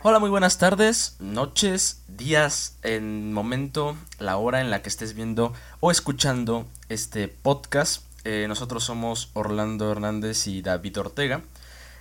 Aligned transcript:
Hola, 0.00 0.20
muy 0.20 0.30
buenas 0.30 0.58
tardes, 0.58 1.16
noches, 1.18 2.02
días, 2.06 2.76
en 2.84 3.32
momento, 3.32 3.96
la 4.20 4.36
hora 4.36 4.60
en 4.60 4.70
la 4.70 4.80
que 4.80 4.88
estés 4.88 5.12
viendo 5.12 5.52
o 5.80 5.90
escuchando 5.90 6.68
este 6.88 7.26
podcast. 7.26 8.04
Eh, 8.22 8.46
nosotros 8.46 8.84
somos 8.84 9.30
Orlando 9.32 9.90
Hernández 9.90 10.46
y 10.46 10.62
David 10.62 11.00
Ortega 11.00 11.42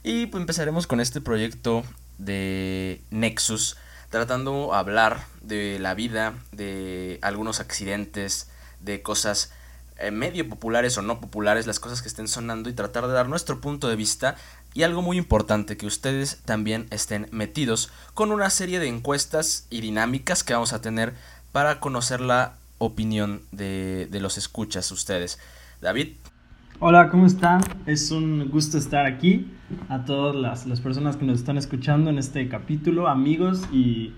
y 0.04 0.28
pues, 0.28 0.42
empezaremos 0.42 0.86
con 0.86 1.00
este 1.00 1.22
proyecto 1.22 1.82
de 2.20 3.02
Nexus, 3.10 3.78
tratando 4.12 4.70
de 4.70 4.78
hablar 4.78 5.26
de 5.42 5.80
la 5.80 5.96
vida, 5.96 6.36
de 6.52 7.18
algunos 7.24 7.60
accidentes, 7.60 8.48
de 8.80 9.02
cosas 9.02 9.52
eh, 9.98 10.12
medio 10.12 10.48
populares 10.48 10.96
o 11.00 11.02
no 11.02 11.20
populares, 11.20 11.66
las 11.66 11.80
cosas 11.80 12.04
que 12.04 12.10
estén 12.10 12.28
sonando 12.28 12.70
y 12.70 12.74
tratar 12.74 13.08
de 13.08 13.14
dar 13.14 13.28
nuestro 13.28 13.60
punto 13.60 13.88
de 13.88 13.96
vista 13.96 14.36
y 14.78 14.84
algo 14.84 15.02
muy 15.02 15.18
importante, 15.18 15.76
que 15.76 15.88
ustedes 15.88 16.44
también 16.46 16.86
estén 16.92 17.26
metidos 17.32 17.92
con 18.14 18.32
una 18.32 18.52
serie 18.52 18.80
de 18.80 18.88
encuestas 18.88 19.66
y 19.72 19.82
dinámicas 19.82 20.44
que 20.44 20.54
vamos 20.54 20.72
a 20.72 20.82
tener 20.82 21.16
para 21.52 21.80
conocer 21.80 22.22
la 22.22 22.54
opinión 22.78 23.42
de, 23.52 24.08
los 24.22 24.38
escuchas 24.38 24.92
ustedes. 24.92 25.40
David. 25.82 26.10
Hola, 26.80 27.10
¿cómo 27.10 27.26
están? 27.26 27.62
Es 27.88 28.12
un 28.12 28.50
gusto 28.52 28.78
estar 28.78 29.08
aquí. 29.08 29.52
A 29.90 30.06
todas 30.06 30.36
las, 30.36 30.80
personas 30.80 31.18
que 31.18 31.26
nos 31.26 31.40
están 31.40 31.58
escuchando 31.58 32.12
en 32.12 32.20
este 32.20 32.48
capítulo, 32.48 33.08
amigos 33.08 33.64
y, 33.72 34.14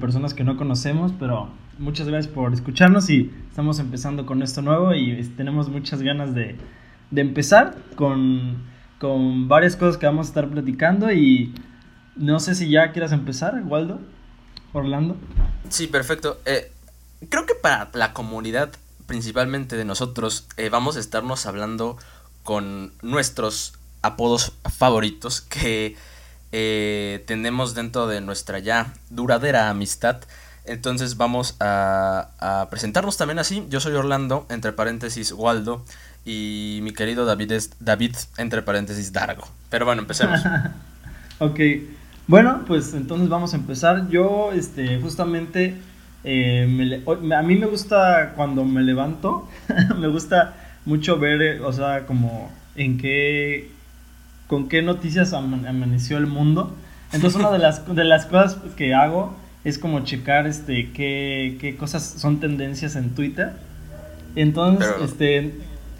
personas 0.00 0.34
que 0.34 0.42
no 0.42 0.56
conocemos, 0.56 1.12
pero 1.16 1.48
muchas 1.78 2.08
gracias 2.08 2.34
por 2.34 2.52
escucharnos 2.52 3.08
y 3.08 3.30
estamos 3.50 3.78
empezando 3.78 4.26
con 4.26 4.42
esto 4.42 4.62
nuevo 4.62 4.96
y 4.96 5.22
tenemos 5.36 5.68
muchas 5.68 6.02
ganas 6.02 6.34
de, 6.34 6.56
de 7.12 7.20
empezar 7.20 7.76
con 7.94 8.71
con 9.02 9.48
varias 9.48 9.74
cosas 9.74 9.98
que 9.98 10.06
vamos 10.06 10.28
a 10.28 10.30
estar 10.30 10.48
platicando 10.48 11.10
y 11.10 11.52
no 12.14 12.38
sé 12.38 12.54
si 12.54 12.70
ya 12.70 12.92
quieras 12.92 13.10
empezar, 13.10 13.60
Waldo, 13.64 13.98
Orlando. 14.72 15.16
Sí, 15.70 15.88
perfecto. 15.88 16.40
Eh, 16.44 16.70
creo 17.28 17.44
que 17.44 17.56
para 17.56 17.90
la 17.94 18.12
comunidad, 18.12 18.70
principalmente 19.06 19.74
de 19.74 19.84
nosotros, 19.84 20.46
eh, 20.56 20.68
vamos 20.68 20.96
a 20.96 21.00
estarnos 21.00 21.46
hablando 21.46 21.98
con 22.44 22.92
nuestros 23.02 23.72
apodos 24.02 24.52
favoritos 24.72 25.40
que 25.40 25.96
eh, 26.52 27.24
tenemos 27.26 27.74
dentro 27.74 28.06
de 28.06 28.20
nuestra 28.20 28.60
ya 28.60 28.94
duradera 29.10 29.68
amistad. 29.68 30.20
Entonces 30.64 31.16
vamos 31.16 31.56
a, 31.58 32.28
a, 32.38 32.70
presentarnos 32.70 33.16
también 33.16 33.40
así. 33.40 33.66
Yo 33.68 33.80
soy 33.80 33.94
Orlando, 33.94 34.46
entre 34.48 34.72
paréntesis 34.72 35.32
Waldo, 35.32 35.84
y 36.24 36.80
mi 36.82 36.92
querido 36.92 37.24
David 37.24 37.52
es 37.52 37.70
David, 37.80 38.14
entre 38.38 38.62
paréntesis, 38.62 39.12
Dargo. 39.12 39.44
Pero 39.70 39.84
bueno, 39.84 40.02
empecemos. 40.02 40.40
ok, 41.38 41.60
bueno, 42.28 42.62
pues 42.66 42.94
entonces 42.94 43.28
vamos 43.28 43.52
a 43.54 43.56
empezar. 43.56 44.08
Yo, 44.08 44.52
este, 44.52 45.00
justamente, 45.00 45.76
eh, 46.24 47.02
a 47.36 47.42
mí 47.42 47.56
me 47.56 47.66
gusta 47.66 48.34
cuando 48.36 48.64
me 48.64 48.82
levanto, 48.82 49.48
me 49.98 50.08
gusta 50.08 50.54
mucho 50.84 51.18
ver, 51.18 51.42
eh, 51.42 51.60
o 51.60 51.72
sea, 51.72 52.06
como 52.06 52.50
en 52.76 52.98
qué, 52.98 53.70
con 54.46 54.68
qué 54.68 54.82
noticias 54.82 55.32
amaneció 55.32 56.18
el 56.18 56.26
mundo. 56.26 56.74
Entonces 57.12 57.38
una 57.40 57.50
de 57.50 57.58
las, 57.58 57.86
de 57.94 58.04
las 58.04 58.26
cosas 58.26 58.58
que 58.76 58.94
hago 58.94 59.34
es 59.64 59.78
como 59.78 60.00
checar 60.00 60.46
este 60.46 60.90
qué, 60.92 61.56
qué 61.60 61.76
cosas 61.76 62.02
son 62.04 62.40
tendencias 62.40 62.96
en 62.96 63.10
Twitter. 63.10 63.52
Entonces, 64.34 64.88
este 65.04 65.52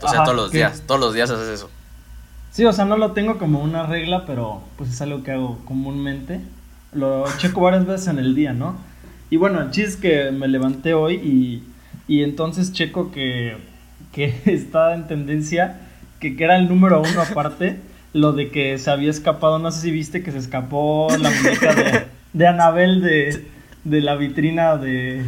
o 0.02 0.08
sea, 0.08 0.24
todos 0.24 0.36
los 0.36 0.52
días, 0.52 0.82
todos 0.86 1.00
los 1.00 1.14
días 1.14 1.30
haces 1.30 1.48
eso. 1.48 1.70
Sí, 2.50 2.64
o 2.64 2.72
sea, 2.72 2.84
no 2.84 2.96
lo 2.96 3.12
tengo 3.12 3.38
como 3.38 3.62
una 3.62 3.86
regla, 3.86 4.24
pero 4.26 4.62
pues 4.76 4.90
es 4.90 5.00
algo 5.00 5.22
que 5.22 5.32
hago 5.32 5.58
comúnmente. 5.64 6.40
Lo 6.92 7.24
checo 7.38 7.62
varias 7.62 7.86
veces 7.86 8.08
en 8.08 8.18
el 8.18 8.34
día, 8.34 8.52
¿no? 8.52 8.76
Y 9.30 9.36
bueno, 9.38 9.60
el 9.60 9.70
chiste 9.70 9.90
es 9.90 9.96
que 9.96 10.30
me 10.30 10.48
levanté 10.48 10.92
hoy 10.92 11.14
y, 11.14 11.62
y 12.06 12.22
entonces 12.22 12.72
checo 12.72 13.10
que, 13.10 13.56
que 14.12 14.34
está 14.44 14.94
en 14.94 15.06
tendencia, 15.06 15.80
que, 16.20 16.36
que 16.36 16.44
era 16.44 16.56
el 16.56 16.68
número 16.68 17.00
uno 17.00 17.22
aparte, 17.22 17.80
lo 18.12 18.32
de 18.32 18.50
que 18.50 18.76
se 18.78 18.90
había 18.90 19.10
escapado, 19.10 19.58
no 19.58 19.72
sé 19.72 19.80
si 19.80 19.90
viste 19.90 20.22
que 20.22 20.32
se 20.32 20.38
escapó 20.38 21.08
la 21.18 21.30
muñeca 21.30 21.74
de, 21.74 22.04
de 22.34 22.46
Anabel 22.46 23.00
de, 23.00 23.46
de 23.84 24.00
la 24.00 24.16
vitrina 24.16 24.76
de, 24.76 25.24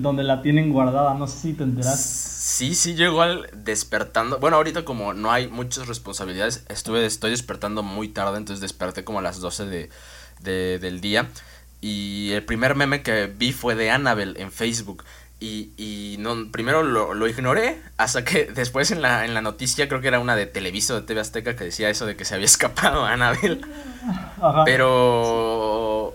donde 0.00 0.22
la 0.22 0.42
tienen 0.42 0.72
guardada, 0.72 1.14
no 1.14 1.26
sé 1.26 1.38
si 1.38 1.52
te 1.52 1.64
enteras. 1.64 2.31
Sí, 2.52 2.74
sí, 2.74 2.94
yo 2.94 3.06
igual 3.06 3.48
despertando. 3.54 4.38
Bueno, 4.38 4.58
ahorita 4.58 4.84
como 4.84 5.14
no 5.14 5.32
hay 5.32 5.48
muchas 5.48 5.88
responsabilidades, 5.88 6.66
estuve, 6.68 7.06
estoy 7.06 7.30
despertando 7.30 7.82
muy 7.82 8.10
tarde, 8.10 8.36
entonces 8.36 8.60
desperté 8.60 9.04
como 9.04 9.20
a 9.20 9.22
las 9.22 9.40
12 9.40 9.88
de, 10.42 10.78
del 10.78 11.00
día. 11.00 11.30
Y 11.80 12.32
el 12.32 12.44
primer 12.44 12.74
meme 12.74 13.02
que 13.02 13.24
vi 13.26 13.54
fue 13.54 13.74
de 13.74 13.90
Annabelle 13.90 14.38
en 14.38 14.52
Facebook. 14.52 15.02
Y, 15.40 15.70
y 15.78 16.16
no, 16.18 16.52
primero 16.52 16.82
lo, 16.82 17.26
ignoré, 17.26 17.80
hasta 17.96 18.22
que 18.22 18.44
después 18.54 18.90
en 18.90 19.00
la, 19.00 19.24
en 19.24 19.32
la 19.32 19.40
noticia, 19.40 19.88
creo 19.88 20.02
que 20.02 20.08
era 20.08 20.20
una 20.20 20.36
de 20.36 20.44
Televiso 20.44 20.94
de 20.94 21.06
TV 21.06 21.22
Azteca, 21.22 21.56
que 21.56 21.64
decía 21.64 21.88
eso 21.88 22.04
de 22.04 22.16
que 22.16 22.26
se 22.26 22.34
había 22.34 22.44
escapado 22.54 23.06
Annabelle. 23.06 23.62
Pero 24.66 26.14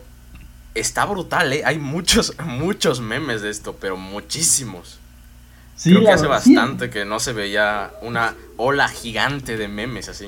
está 0.76 1.04
brutal, 1.06 1.52
¿eh? 1.52 1.64
Hay 1.66 1.80
muchos, 1.80 2.36
muchos 2.46 3.02
memes 3.02 3.42
de 3.42 3.50
esto, 3.50 3.76
pero 3.82 3.98
muchísimos. 3.98 5.00
Creo 5.84 6.02
que 6.02 6.10
hace 6.10 6.28
bastante 6.28 6.90
que 6.90 7.06
no 7.06 7.20
se 7.20 7.34
veía 7.34 7.92
una 8.02 8.34
ola 8.58 8.88
gigante 8.88 9.58
de 9.58 9.68
memes 9.68 10.10
así. 10.10 10.28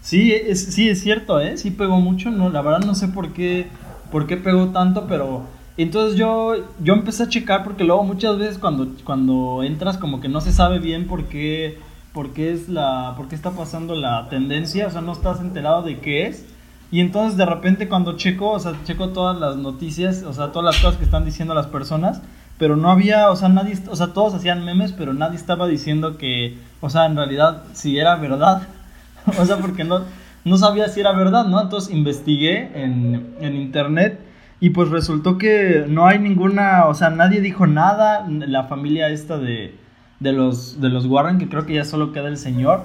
Sí, 0.00 0.32
es, 0.32 0.64
sí, 0.74 0.88
es 0.88 1.00
cierto, 1.00 1.40
¿eh? 1.40 1.56
Sí 1.56 1.70
pegó 1.70 2.00
mucho, 2.00 2.30
no, 2.30 2.50
la 2.50 2.62
verdad 2.62 2.80
no 2.80 2.94
sé 2.94 3.08
por 3.08 3.32
qué, 3.32 3.68
por 4.10 4.26
qué 4.26 4.36
pegó 4.36 4.68
tanto, 4.68 5.06
pero 5.06 5.44
entonces 5.76 6.18
yo, 6.18 6.54
yo 6.82 6.94
empecé 6.94 7.22
a 7.22 7.28
checar 7.28 7.62
porque 7.62 7.84
luego 7.84 8.02
muchas 8.02 8.36
veces 8.36 8.58
cuando, 8.58 8.88
cuando 9.04 9.62
entras 9.62 9.98
como 9.98 10.20
que 10.20 10.28
no 10.28 10.40
se 10.40 10.52
sabe 10.52 10.80
bien 10.80 11.06
por 11.06 11.26
qué, 11.26 11.78
por 12.12 12.32
qué 12.32 12.52
es 12.52 12.68
la, 12.68 13.14
por 13.16 13.28
qué 13.28 13.36
está 13.36 13.52
pasando 13.52 13.94
la 13.94 14.28
tendencia, 14.28 14.86
o 14.86 14.90
sea, 14.90 15.00
no 15.00 15.12
estás 15.12 15.40
enterado 15.40 15.82
de 15.82 15.98
qué 16.00 16.26
es. 16.26 16.46
Y 16.90 17.00
entonces 17.00 17.38
de 17.38 17.46
repente 17.46 17.88
cuando 17.88 18.16
checo, 18.16 18.50
o 18.50 18.60
sea, 18.60 18.74
checo 18.84 19.10
todas 19.10 19.38
las 19.38 19.56
noticias, 19.56 20.24
o 20.24 20.32
sea, 20.32 20.52
todas 20.52 20.74
las 20.74 20.82
cosas 20.82 20.98
que 20.98 21.04
están 21.04 21.24
diciendo 21.24 21.54
las 21.54 21.66
personas, 21.66 22.20
pero 22.62 22.76
no 22.76 22.92
había, 22.92 23.28
o 23.28 23.34
sea, 23.34 23.48
nadie, 23.48 23.76
o 23.90 23.96
sea, 23.96 24.12
todos 24.12 24.34
hacían 24.34 24.64
memes, 24.64 24.92
pero 24.92 25.12
nadie 25.12 25.36
estaba 25.36 25.66
diciendo 25.66 26.16
que, 26.16 26.58
o 26.80 26.90
sea, 26.90 27.06
en 27.06 27.16
realidad 27.16 27.64
si 27.72 27.98
era 27.98 28.14
verdad, 28.14 28.68
o 29.36 29.44
sea, 29.44 29.56
porque 29.56 29.82
no, 29.82 30.02
no 30.44 30.56
sabía 30.56 30.86
si 30.86 31.00
era 31.00 31.10
verdad, 31.10 31.46
¿no? 31.46 31.60
Entonces 31.60 31.92
investigué 31.92 32.70
en, 32.80 33.34
en 33.40 33.56
internet 33.56 34.20
y 34.60 34.70
pues 34.70 34.90
resultó 34.90 35.38
que 35.38 35.86
no 35.88 36.06
hay 36.06 36.20
ninguna, 36.20 36.86
o 36.86 36.94
sea, 36.94 37.10
nadie 37.10 37.40
dijo 37.40 37.66
nada, 37.66 38.28
la 38.28 38.62
familia 38.62 39.08
esta 39.08 39.38
de, 39.38 39.74
de 40.20 40.32
los, 40.32 40.80
de 40.80 40.88
los 40.88 41.06
Warren, 41.06 41.38
que 41.38 41.48
creo 41.48 41.66
que 41.66 41.74
ya 41.74 41.84
solo 41.84 42.12
queda 42.12 42.28
el 42.28 42.36
señor, 42.36 42.84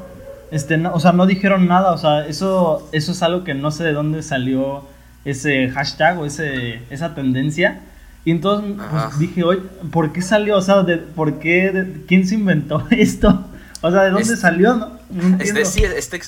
este, 0.49 0.83
o 0.87 0.99
sea, 0.99 1.11
no 1.11 1.27
dijeron 1.27 1.67
nada, 1.67 1.91
o 1.91 1.99
sea, 1.99 2.25
eso, 2.25 2.89
eso 2.93 3.11
es 3.11 3.21
algo 3.21 3.43
que 3.43 3.53
no 3.53 3.69
sé 3.69 3.83
de 3.83 3.93
dónde 3.93 4.23
salió 4.23 4.85
ese 5.23 5.69
hashtag 5.69 6.17
o 6.17 6.25
ese, 6.25 6.81
esa 6.89 7.13
tendencia, 7.13 7.81
y 8.27 8.31
entonces 8.31 8.75
pues, 8.91 9.19
dije, 9.19 9.41
oye, 9.45 9.61
¿por 9.89 10.11
qué 10.11 10.21
salió? 10.21 10.57
O 10.57 10.61
sea, 10.61 10.83
de, 10.83 10.97
¿por 10.97 11.39
qué? 11.39 12.03
¿Quién 12.09 12.27
se 12.27 12.35
inventó 12.35 12.85
esto? 12.91 13.47
O 13.79 13.89
sea, 13.89 14.03
¿de 14.03 14.09
dónde 14.09 14.35
salió? 14.35 14.75
No, 14.75 14.99
este, 15.39 15.63
sí, 15.63 15.85
este, 15.85 16.19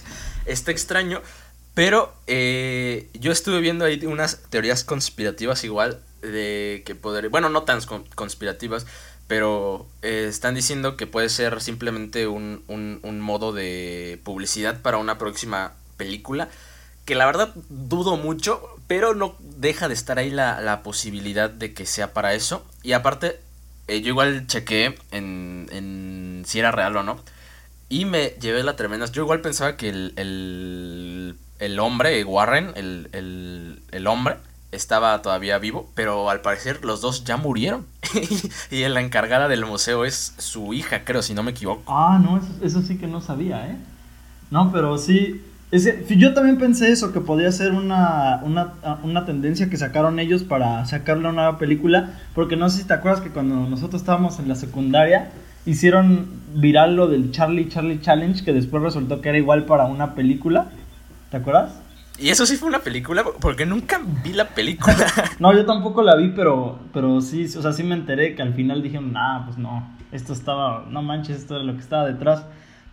este 0.46 0.72
extraño. 0.72 1.22
Pero 1.74 2.14
eh, 2.26 3.10
yo 3.20 3.34
estuve 3.34 3.60
viendo 3.60 3.84
ahí 3.84 4.06
unas 4.06 4.44
teorías 4.50 4.86
conspirativas 4.86 5.66
igual 5.66 6.00
de 6.22 6.84
que 6.86 6.96
poder, 6.96 7.28
bueno, 7.28 7.50
no 7.50 7.64
tan 7.64 7.82
conspirativas, 8.16 8.88
pero 9.28 9.86
eh, 10.02 10.28
están 10.30 10.56
diciendo 10.56 10.96
que 10.96 11.06
puede 11.06 11.28
ser 11.28 11.60
simplemente 11.60 12.28
un, 12.28 12.63
un, 12.69 13.02
un, 13.04 13.19
modo 13.19 13.52
de 13.52 14.22
publicidad 14.24 14.81
para 14.81 15.00
una 15.00 15.18
próxima 15.18 15.74
película, 15.98 16.48
que 17.04 17.16
la 17.16 17.25
verdad 17.25 17.54
dudo 17.68 18.16
mucho, 18.16 18.79
pero 18.89 19.13
no 19.13 19.36
deja 19.39 19.88
de 19.88 19.94
estar 19.94 20.18
ahí 20.18 20.31
la, 20.31 20.81
posibilidad 20.83 21.47
de 21.47 21.75
que 21.75 21.86
sea 21.86 22.12
para 22.12 22.33
eso. 22.33 22.65
Y 22.81 22.94
aparte, 22.94 23.39
eh, 23.88 24.01
yo 24.01 24.09
igual 24.09 24.47
chequé 24.47 24.97
en, 25.12 25.68
en, 25.71 26.41
si 26.47 26.57
era 26.57 26.71
real 26.71 26.97
o 26.97 27.03
no. 27.03 27.19
Y 27.88 28.06
me 28.06 28.30
llevé 28.41 28.63
la 28.63 28.75
tremenda. 28.75 29.06
Yo 29.06 29.21
igual 29.21 29.41
pensaba 29.41 29.77
que 29.77 29.89
el, 29.89 30.13
el, 30.15 31.38
el 31.59 31.80
hombre, 31.80 32.24
Warren, 32.24 32.71
el, 32.75 33.09
el, 33.12 33.83
el, 33.91 34.07
hombre, 34.07 34.38
estaba 34.71 35.21
todavía 35.21 35.59
vivo. 35.59 35.92
Pero 35.94 36.31
al 36.31 36.42
parecer 36.42 36.83
los 36.83 37.00
dos 37.00 37.24
ya 37.24 37.38
murieron. 37.38 37.85
y 38.71 38.88
la 38.88 39.01
encargada 39.01 39.47
del 39.47 39.68
museo 39.68 40.03
es 40.03 40.33
su 40.39 40.74
hija, 40.74 41.06
creo, 41.06 41.21
si 41.21 41.35
no 41.35 41.44
me 41.44 41.51
equivoco. 41.51 41.83
Ah, 41.85 42.19
no, 42.19 42.38
eso, 42.39 42.47
eso 42.63 42.81
sí 42.81 42.97
que 42.97 43.06
no 43.06 43.21
sabía, 43.21 43.69
¿eh? 43.69 43.77
No, 44.50 44.71
pero 44.71 44.97
sí, 44.97 45.44
yo 45.71 46.33
también 46.33 46.57
pensé 46.57 46.92
eso, 46.92 47.13
que 47.13 47.21
podía 47.21 47.51
ser 47.51 47.74
una, 47.74 48.42
una, 48.44 49.25
tendencia 49.25 49.69
que 49.69 49.77
sacaron 49.77 50.19
ellos 50.19 50.44
para 50.44 50.86
sacarle 50.86 51.21
una 51.21 51.31
nueva 51.31 51.57
película, 51.60 52.19
porque 52.33 52.56
no 52.56 52.69
sé 52.69 52.80
si 52.81 52.88
te 52.88 52.94
acuerdas 52.94 53.21
que 53.21 53.30
cuando 53.30 53.56
nosotros 53.69 54.01
estábamos 54.01 54.39
en 54.39 54.48
la 54.48 54.56
secundaria, 54.56 55.30
hicieron 55.66 56.27
viral 56.56 56.95
lo 56.95 57.07
del 57.07 57.31
Charlie 57.31 57.69
Charlie 57.69 58.01
Challenge, 58.01 58.44
que 58.44 58.51
después 58.51 58.81
resultó 58.81 59.21
que 59.21 59.30
era 59.30 59.38
igual 59.38 59.66
para 59.66 59.86
una 59.86 60.16
película, 60.16 60.69
¿te 61.30 61.38
acuerdas? 61.38 61.80
Y 62.18 62.30
eso 62.30 62.48
sí 62.48 62.57
fue 62.57 62.68
una 62.68 62.80
película, 62.80 63.24
porque 63.39 63.68
nunca 63.68 64.01
vi 64.24 64.33
la 64.33 64.50
película. 64.50 64.95
no, 65.39 65.54
yo 65.54 65.66
tampoco 65.66 66.01
la 66.01 66.16
vi, 66.16 66.30
pero, 66.30 66.80
pero 66.92 67.21
sí, 67.21 67.45
o 67.45 67.62
sea, 67.62 67.74
sí 67.74 67.83
me 67.83 67.94
enteré 67.94 68.36
que 68.36 68.42
al 68.42 68.56
final 68.56 68.81
dijeron, 68.81 69.16
ah, 69.16 69.44
pues 69.45 69.57
no, 69.57 69.88
esto 70.12 70.33
estaba, 70.33 70.86
no 70.89 71.04
manches, 71.04 71.38
esto 71.38 71.60
es 71.60 71.66
lo 71.66 71.74
que 71.74 71.80
estaba 71.80 72.06
detrás. 72.06 72.44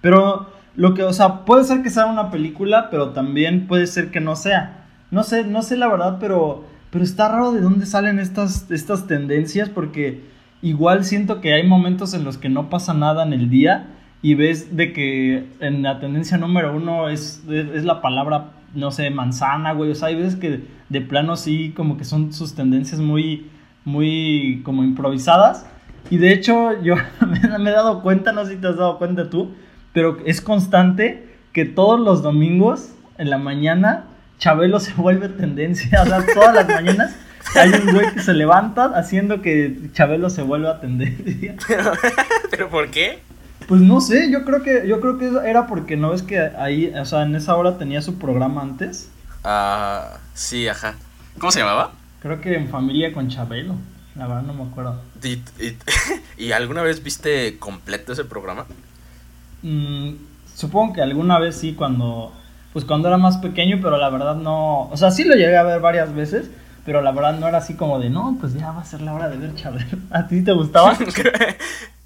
Pero 0.00 0.46
lo 0.76 0.94
que, 0.94 1.02
o 1.02 1.12
sea, 1.12 1.44
puede 1.44 1.64
ser 1.64 1.82
que 1.82 1.90
sea 1.90 2.06
una 2.06 2.30
película, 2.30 2.88
pero 2.90 3.10
también 3.10 3.66
puede 3.66 3.86
ser 3.86 4.10
que 4.10 4.20
no 4.20 4.36
sea. 4.36 4.84
No 5.10 5.22
sé, 5.22 5.44
no 5.44 5.62
sé 5.62 5.76
la 5.76 5.88
verdad, 5.88 6.18
pero, 6.20 6.64
pero 6.90 7.04
está 7.04 7.28
raro 7.28 7.52
de 7.52 7.60
dónde 7.60 7.86
salen 7.86 8.18
estas, 8.18 8.70
estas 8.70 9.06
tendencias, 9.06 9.68
porque 9.68 10.22
igual 10.62 11.04
siento 11.04 11.40
que 11.40 11.54
hay 11.54 11.66
momentos 11.66 12.14
en 12.14 12.24
los 12.24 12.38
que 12.38 12.48
no 12.48 12.68
pasa 12.68 12.94
nada 12.94 13.24
en 13.24 13.32
el 13.32 13.48
día 13.48 13.88
y 14.22 14.34
ves 14.34 14.76
de 14.76 14.92
que 14.92 15.46
en 15.60 15.82
la 15.82 16.00
tendencia 16.00 16.36
número 16.38 16.74
uno 16.74 17.08
es, 17.08 17.44
es 17.48 17.84
la 17.84 18.00
palabra, 18.00 18.50
no 18.74 18.90
sé, 18.90 19.10
manzana, 19.10 19.72
güey. 19.72 19.90
O 19.90 19.94
sea, 19.94 20.08
hay 20.08 20.16
veces 20.16 20.36
que 20.36 20.62
de 20.88 21.00
plano 21.00 21.36
sí, 21.36 21.72
como 21.76 21.96
que 21.96 22.04
son 22.04 22.32
sus 22.32 22.54
tendencias 22.54 23.00
muy, 23.00 23.46
muy 23.84 24.62
como 24.64 24.84
improvisadas. 24.84 25.66
Y 26.10 26.18
de 26.18 26.32
hecho, 26.32 26.80
yo 26.82 26.94
me, 27.26 27.70
he 27.70 27.72
dado 27.72 28.02
cuenta, 28.02 28.32
no 28.32 28.44
sé 28.44 28.54
si 28.54 28.60
te 28.60 28.68
has 28.68 28.76
dado 28.76 28.98
cuenta 28.98 29.30
tú, 29.30 29.52
pero 29.96 30.18
es 30.26 30.42
constante 30.42 31.24
que 31.54 31.64
todos 31.64 31.98
los 31.98 32.22
domingos 32.22 32.90
en 33.16 33.30
la 33.30 33.38
mañana 33.38 34.04
Chabelo 34.38 34.78
se 34.86 34.92
vuelve 34.92 35.30
tendencia. 35.30 36.02
O 36.02 36.04
sea, 36.04 36.22
todas 36.34 36.54
las 36.54 36.68
mañanas 36.68 37.14
hay 37.54 37.70
un 37.70 37.94
güey 37.94 38.12
que 38.12 38.20
se 38.20 38.34
levanta 38.34 38.92
haciendo 38.94 39.40
que 39.40 39.74
Chabelo 39.94 40.28
se 40.28 40.42
vuelva 40.42 40.80
tendencia. 40.80 41.56
Pero, 41.66 41.92
¿Pero 42.50 42.68
por 42.68 42.90
qué? 42.90 43.20
Pues 43.66 43.80
no 43.80 44.02
sé, 44.02 44.30
yo 44.30 44.44
creo 44.44 44.62
que 44.62 44.86
yo 44.86 45.00
creo 45.00 45.16
que 45.16 45.30
era 45.48 45.66
porque 45.66 45.96
no 45.96 46.10
ves 46.10 46.20
que 46.20 46.40
ahí, 46.40 46.92
o 46.94 47.06
sea, 47.06 47.22
en 47.22 47.34
esa 47.34 47.56
hora 47.56 47.78
tenía 47.78 48.02
su 48.02 48.18
programa 48.18 48.60
antes. 48.60 49.10
Ah, 49.44 50.18
sí, 50.34 50.68
ajá. 50.68 50.96
¿Cómo 51.38 51.50
se 51.52 51.60
llamaba? 51.60 51.92
Creo 52.20 52.42
que 52.42 52.54
en 52.54 52.68
familia 52.68 53.14
con 53.14 53.30
Chabelo. 53.30 53.76
La 54.14 54.26
verdad 54.26 54.42
no 54.42 54.52
me 54.52 54.64
acuerdo. 54.64 55.00
¿Y, 56.38 56.52
alguna 56.52 56.82
vez 56.82 57.02
viste 57.02 57.58
completo 57.58 58.12
ese 58.12 58.26
programa? 58.26 58.66
Mm, 59.66 60.14
supongo 60.54 60.94
que 60.94 61.02
alguna 61.02 61.40
vez 61.40 61.56
sí 61.56 61.74
cuando 61.74 62.32
pues 62.72 62.84
cuando 62.84 63.08
era 63.08 63.16
más 63.16 63.38
pequeño, 63.38 63.78
pero 63.82 63.96
la 63.96 64.10
verdad 64.10 64.36
no, 64.36 64.82
o 64.90 64.96
sea, 64.96 65.10
sí 65.10 65.24
lo 65.24 65.34
llegué 65.34 65.56
a 65.56 65.62
ver 65.62 65.80
varias 65.80 66.14
veces, 66.14 66.50
pero 66.84 67.00
la 67.00 67.10
verdad 67.10 67.38
no 67.38 67.48
era 67.48 67.58
así 67.58 67.74
como 67.74 67.98
de, 67.98 68.10
no, 68.10 68.36
pues 68.38 68.52
ya 68.52 68.70
va 68.70 68.82
a 68.82 68.84
ser 68.84 69.00
la 69.00 69.14
hora 69.14 69.28
de 69.28 69.38
ver 69.38 69.54
Chabelo. 69.54 69.98
¿A 70.10 70.28
ti 70.28 70.42
te 70.42 70.52
gustaba? 70.52 70.96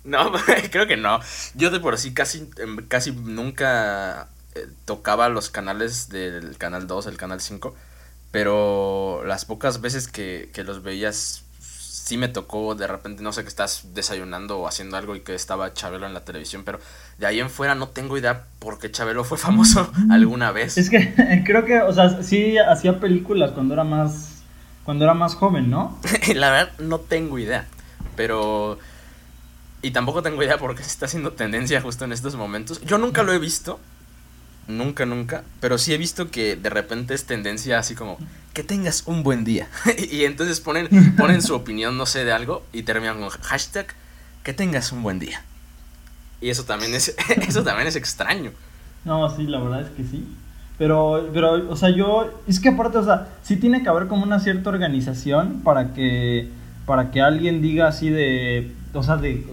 No, 0.02 0.32
creo 0.70 0.86
que 0.86 0.96
no. 0.96 1.20
Yo 1.54 1.70
de 1.70 1.78
por 1.78 1.98
sí 1.98 2.14
casi, 2.14 2.48
em, 2.56 2.78
casi 2.88 3.12
nunca 3.12 4.28
eh, 4.54 4.66
tocaba 4.86 5.28
los 5.28 5.50
canales 5.50 6.08
del 6.08 6.56
canal 6.56 6.86
2, 6.86 7.06
el 7.06 7.18
canal 7.18 7.40
5. 7.40 7.74
Pero 8.30 9.22
las 9.26 9.44
pocas 9.44 9.82
veces 9.82 10.08
que, 10.08 10.50
que 10.54 10.64
los 10.64 10.82
veías, 10.82 11.44
sí 11.90 12.16
me 12.16 12.28
tocó 12.28 12.76
de 12.76 12.86
repente, 12.86 13.22
no 13.22 13.32
sé, 13.32 13.42
que 13.42 13.48
estás 13.48 13.82
desayunando 13.94 14.60
o 14.60 14.68
haciendo 14.68 14.96
algo 14.96 15.16
y 15.16 15.20
que 15.20 15.34
estaba 15.34 15.74
Chabelo 15.74 16.06
en 16.06 16.14
la 16.14 16.24
televisión. 16.24 16.62
Pero 16.64 16.78
de 17.18 17.26
ahí 17.26 17.40
en 17.40 17.50
fuera 17.50 17.74
no 17.74 17.88
tengo 17.88 18.16
idea 18.16 18.44
por 18.60 18.78
qué 18.78 18.90
Chabelo 18.90 19.24
fue 19.24 19.38
famoso 19.38 19.90
alguna 20.10 20.52
vez. 20.52 20.78
Es 20.78 20.88
que 20.88 21.42
creo 21.44 21.64
que, 21.64 21.80
o 21.80 21.92
sea, 21.92 22.22
sí 22.22 22.56
hacía 22.58 23.00
películas 23.00 23.50
cuando 23.50 23.74
era 23.74 23.82
más, 23.82 24.42
cuando 24.84 25.04
era 25.04 25.14
más 25.14 25.34
joven, 25.34 25.68
¿no? 25.68 25.98
la 26.34 26.50
verdad 26.50 26.72
no 26.78 27.00
tengo 27.00 27.38
idea. 27.38 27.66
Pero 28.14 28.78
y 29.82 29.90
tampoco 29.90 30.22
tengo 30.22 30.42
idea 30.42 30.58
por 30.58 30.76
qué 30.76 30.82
se 30.82 30.90
está 30.90 31.06
haciendo 31.06 31.32
tendencia 31.32 31.80
justo 31.80 32.04
en 32.04 32.12
estos 32.12 32.36
momentos. 32.36 32.80
Yo 32.82 32.98
nunca 32.98 33.22
lo 33.22 33.32
he 33.32 33.38
visto. 33.38 33.80
Nunca, 34.70 35.06
nunca. 35.06 35.44
Pero 35.60 35.78
sí 35.78 35.92
he 35.92 35.98
visto 35.98 36.30
que 36.30 36.56
de 36.56 36.70
repente 36.70 37.14
es 37.14 37.24
tendencia 37.24 37.78
así 37.78 37.94
como, 37.94 38.18
que 38.52 38.62
tengas 38.62 39.04
un 39.06 39.22
buen 39.22 39.44
día. 39.44 39.68
y 40.10 40.24
entonces 40.24 40.60
ponen, 40.60 40.88
ponen 41.16 41.42
su 41.42 41.54
opinión, 41.54 41.96
no 41.96 42.06
sé, 42.06 42.24
de 42.24 42.32
algo 42.32 42.62
y 42.72 42.82
terminan 42.82 43.20
con 43.20 43.28
hashtag, 43.28 43.86
que 44.42 44.52
tengas 44.52 44.92
un 44.92 45.02
buen 45.02 45.18
día. 45.18 45.42
Y 46.40 46.50
eso 46.50 46.64
también 46.64 46.94
es, 46.94 47.14
eso 47.48 47.62
también 47.62 47.88
es 47.88 47.96
extraño. 47.96 48.52
No, 49.04 49.34
sí, 49.34 49.44
la 49.44 49.60
verdad 49.60 49.82
es 49.82 49.90
que 49.90 50.04
sí. 50.04 50.26
Pero, 50.78 51.28
pero, 51.34 51.70
o 51.70 51.76
sea, 51.76 51.90
yo, 51.90 52.30
es 52.46 52.58
que 52.58 52.70
aparte, 52.70 52.98
o 52.98 53.04
sea, 53.04 53.28
sí 53.42 53.56
tiene 53.56 53.82
que 53.82 53.90
haber 53.90 54.06
como 54.06 54.22
una 54.24 54.40
cierta 54.40 54.70
organización 54.70 55.60
para 55.62 55.92
que, 55.92 56.48
para 56.86 57.10
que 57.10 57.20
alguien 57.20 57.60
diga 57.60 57.86
así 57.86 58.08
de, 58.08 58.72
o 58.94 59.02
sea, 59.02 59.18
de, 59.18 59.44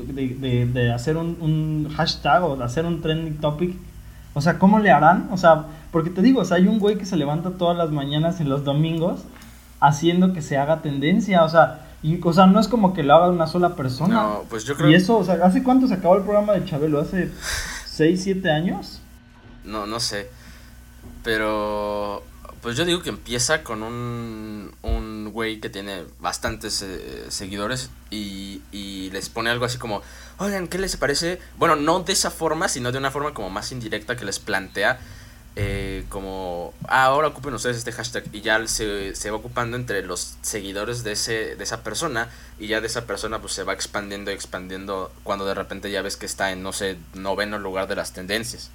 de, 0.74 0.94
hacer 0.94 1.18
un, 1.18 1.38
un, 1.42 1.94
hashtag 1.94 2.44
o 2.44 2.56
de 2.56 2.64
hacer 2.64 2.86
un 2.86 3.02
trending 3.02 3.38
topic. 3.38 3.76
O 4.38 4.42
sea, 4.42 4.60
¿cómo 4.60 4.78
le 4.78 4.92
harán? 4.92 5.30
O 5.32 5.38
sea, 5.38 5.66
porque 5.92 6.12
te 6.12 6.22
digo, 6.22 6.42
o 6.42 6.46
sea, 6.46 6.58
hay 6.58 6.68
un 6.68 6.78
güey 6.78 7.00
que 7.00 7.08
se 7.08 7.18
levanta 7.18 7.50
todas 7.58 7.76
las 7.76 7.90
mañanas 7.90 8.40
y 8.40 8.44
los 8.44 8.64
domingos 8.64 9.22
haciendo 9.80 10.32
que 10.32 10.44
se 10.44 10.60
haga 10.60 10.84
tendencia, 10.84 11.44
o 11.44 11.50
sea, 11.50 11.88
y, 12.04 12.22
o 12.24 12.34
sea, 12.34 12.46
no 12.46 12.60
es 12.60 12.68
como 12.68 12.94
que 12.94 13.02
lo 13.02 13.16
haga 13.16 13.30
una 13.30 13.48
sola 13.48 13.76
persona. 13.76 14.14
No, 14.14 14.44
pues 14.48 14.64
yo 14.64 14.76
creo... 14.76 14.92
Y 14.92 14.94
eso, 14.94 15.18
o 15.18 15.24
sea, 15.24 15.40
¿hace 15.44 15.64
cuánto 15.64 15.88
se 15.88 15.96
acabó 15.96 16.18
el 16.18 16.22
programa 16.22 16.54
de 16.54 16.66
Chabelo? 16.66 17.02
¿Hace 17.02 17.32
6, 17.88 18.22
7 18.24 18.52
años? 18.52 19.02
No, 19.66 19.88
no 19.88 20.00
sé. 20.00 20.30
Pero 21.24 22.22
pues 22.62 22.78
yo 22.78 22.86
digo 22.86 23.02
que 23.02 23.10
empieza 23.10 23.64
con 23.64 23.84
un, 23.84 24.74
un 24.82 25.32
güey 25.32 25.60
que 25.60 25.70
tiene 25.70 26.04
bastantes 26.20 26.82
eh, 26.82 27.26
seguidores 27.30 27.90
y, 28.10 28.62
y, 28.72 29.10
les 29.12 29.30
pone 29.30 29.50
algo 29.50 29.66
así 29.66 29.78
como, 29.78 30.02
oigan, 30.38 30.68
¿qué 30.68 30.78
les 30.78 30.98
parece? 30.98 31.40
Bueno, 31.58 31.76
no 31.76 32.02
de 32.02 32.14
esa 32.14 32.32
forma, 32.32 32.68
sino 32.68 32.92
de 32.92 32.98
una 32.98 33.12
forma 33.12 33.34
como 33.34 33.50
más 33.50 33.72
indirecta 33.72 34.16
que 34.16 34.26
les 34.26 34.40
plantea 34.40 35.00
eh, 35.60 36.06
como, 36.10 36.76
ah, 36.88 37.06
ahora 37.06 37.30
ocupen 37.30 37.52
ustedes 37.56 37.78
este 37.78 37.92
hashtag 37.92 38.26
y 38.32 38.42
ya 38.42 38.68
se, 38.68 39.16
se, 39.16 39.32
va 39.32 39.38
ocupando 39.38 39.76
entre 39.76 40.04
los 40.06 40.38
seguidores 40.44 41.04
de, 41.04 41.14
ese, 41.14 41.56
de 41.56 41.64
esa 41.64 41.82
persona 41.82 42.30
y 42.60 42.68
ya 42.68 42.80
de 42.80 42.86
esa 42.86 43.08
persona 43.08 43.42
pues 43.42 43.54
se 43.54 43.64
va 43.64 43.74
expandiendo 43.74 44.30
y 44.30 44.36
expandiendo 44.36 45.12
cuando 45.24 45.48
de 45.48 45.56
repente 45.56 45.90
ya 45.90 46.04
ves 46.04 46.16
que 46.16 46.28
está 46.28 46.52
en, 46.52 46.62
no 46.62 46.74
sé, 46.74 47.00
noveno 47.16 47.58
lugar 47.58 47.88
de 47.88 47.96
las 47.96 48.14
tendencias. 48.14 48.70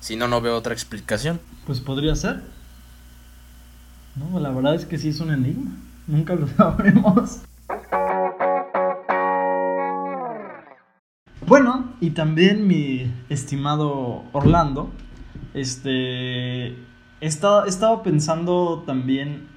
Si 0.00 0.16
no, 0.16 0.26
no 0.26 0.40
veo 0.40 0.56
otra 0.56 0.72
explicación. 0.72 1.40
Pues 1.64 1.78
podría 1.78 2.16
ser. 2.16 2.42
No, 4.16 4.38
la 4.38 4.50
verdad 4.50 4.76
es 4.76 4.86
que 4.86 4.96
sí 4.96 5.08
es 5.08 5.20
un 5.20 5.32
enigma. 5.32 5.72
Nunca 6.06 6.36
lo 6.36 6.46
sabremos. 6.56 7.42
Bueno, 11.46 11.92
y 12.00 12.10
también 12.10 12.66
mi 12.66 13.12
estimado 13.28 14.22
Orlando, 14.32 14.90
este, 15.52 16.68
he 16.68 17.26
estado 17.26 18.02
pensando 18.02 18.84
también, 18.86 19.48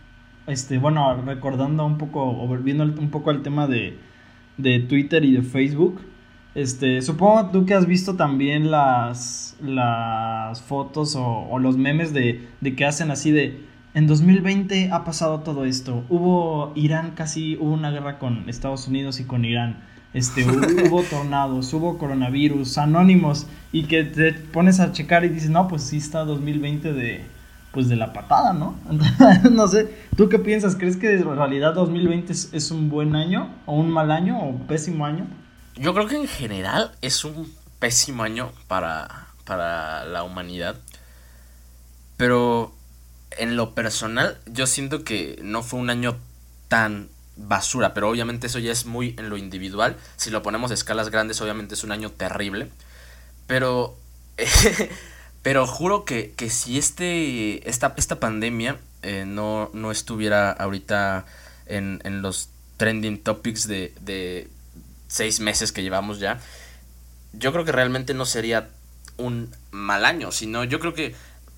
este, 0.47 0.79
bueno, 0.79 1.21
recordando 1.21 1.85
un 1.85 1.97
poco, 1.97 2.23
o 2.23 2.47
volviendo 2.47 2.83
un 2.83 3.09
poco 3.09 3.29
al 3.29 3.43
tema 3.43 3.67
de, 3.67 3.97
de 4.57 4.79
Twitter 4.79 5.23
y 5.23 5.33
de 5.33 5.43
Facebook. 5.43 6.01
Este, 6.55 7.03
supongo 7.03 7.51
tú 7.51 7.65
que 7.67 7.75
has 7.75 7.85
visto 7.85 8.15
también 8.15 8.71
las, 8.71 9.55
las 9.61 10.61
fotos 10.63 11.15
o, 11.15 11.25
o 11.25 11.59
los 11.59 11.77
memes 11.77 12.11
de, 12.11 12.47
de 12.59 12.75
que 12.75 12.85
hacen 12.85 13.11
así 13.11 13.29
de 13.29 13.66
en 13.97 14.05
2020 14.05 14.91
ha 14.91 15.03
pasado 15.03 15.39
todo 15.39 15.65
esto. 15.65 16.05
Hubo 16.07 16.71
Irán, 16.75 17.13
casi 17.15 17.57
hubo 17.57 17.73
una 17.73 17.89
guerra 17.89 18.19
con 18.19 18.47
Estados 18.47 18.87
Unidos 18.87 19.19
y 19.19 19.23
con 19.23 19.43
Irán. 19.43 19.83
Este, 20.13 20.45
hubo, 20.87 21.01
tornados, 21.01 21.73
hubo 21.73 21.97
coronavirus, 21.97 22.77
anónimos, 22.77 23.47
y 23.71 23.85
que 23.85 24.03
te 24.03 24.33
pones 24.33 24.79
a 24.79 24.91
checar 24.91 25.25
y 25.25 25.29
dices, 25.29 25.49
no, 25.49 25.67
pues 25.67 25.81
sí 25.81 25.97
está 25.97 26.25
2020 26.25 26.93
de, 26.93 27.25
pues 27.71 27.89
de 27.89 27.95
la 27.95 28.13
patada, 28.13 28.53
¿no? 28.53 28.75
no 29.51 29.67
sé, 29.67 29.91
¿tú 30.15 30.29
qué 30.29 30.37
piensas? 30.37 30.75
¿Crees 30.75 30.95
que 30.95 31.15
en 31.15 31.35
realidad 31.35 31.73
2020 31.73 32.31
es, 32.31 32.49
es, 32.53 32.69
un 32.69 32.91
buen 32.91 33.15
año, 33.15 33.49
o 33.65 33.73
un 33.73 33.89
mal 33.89 34.11
año, 34.11 34.37
o 34.39 34.49
un 34.49 34.67
pésimo 34.67 35.07
año? 35.07 35.25
Yo 35.75 35.95
creo 35.95 36.05
que 36.05 36.17
en 36.17 36.27
general 36.27 36.91
es 37.01 37.25
un 37.25 37.51
pésimo 37.79 38.21
año 38.21 38.51
para, 38.67 39.07
para 39.43 40.05
la 40.05 40.21
humanidad. 40.21 40.75
Pero 42.15 42.76
en 43.31 43.55
lo 43.55 43.73
personal, 43.73 44.39
yo 44.45 44.67
siento 44.67 45.03
que 45.03 45.39
no 45.43 45.63
fue 45.63 45.79
un 45.79 45.89
año 45.89 46.17
tan 46.67 47.09
basura, 47.35 47.93
pero 47.93 48.09
obviamente 48.09 48.47
eso 48.47 48.59
ya 48.59 48.71
es 48.71 48.85
muy 48.85 49.15
en 49.17 49.29
lo 49.29 49.37
individual. 49.37 49.97
Si 50.15 50.29
lo 50.29 50.41
ponemos 50.41 50.71
a 50.71 50.73
escalas 50.73 51.09
grandes, 51.09 51.41
obviamente 51.41 51.75
es 51.75 51.83
un 51.83 51.91
año 51.91 52.11
terrible. 52.11 52.69
Pero, 53.45 53.95
pero 55.43 55.67
juro 55.67 56.05
que, 56.05 56.33
que 56.35 56.49
si 56.49 56.77
este, 56.77 57.67
esta, 57.69 57.93
esta 57.97 58.19
pandemia 58.19 58.77
eh, 59.03 59.25
no, 59.25 59.69
no 59.73 59.91
estuviera 59.91 60.51
ahorita 60.51 61.25
en, 61.67 62.01
en 62.03 62.21
los 62.21 62.49
trending 62.77 63.19
topics 63.19 63.67
de, 63.67 63.93
de 64.01 64.49
seis 65.07 65.39
meses 65.39 65.71
que 65.71 65.83
llevamos 65.83 66.19
ya, 66.19 66.39
yo 67.33 67.51
creo 67.51 67.65
que 67.65 67.71
realmente 67.71 68.13
no 68.13 68.25
sería 68.25 68.69
un 69.17 69.51
mal 69.71 70.05
año, 70.05 70.31
sino 70.31 70.63
yo 70.63 70.79
creo 70.79 70.93
que 70.93 71.15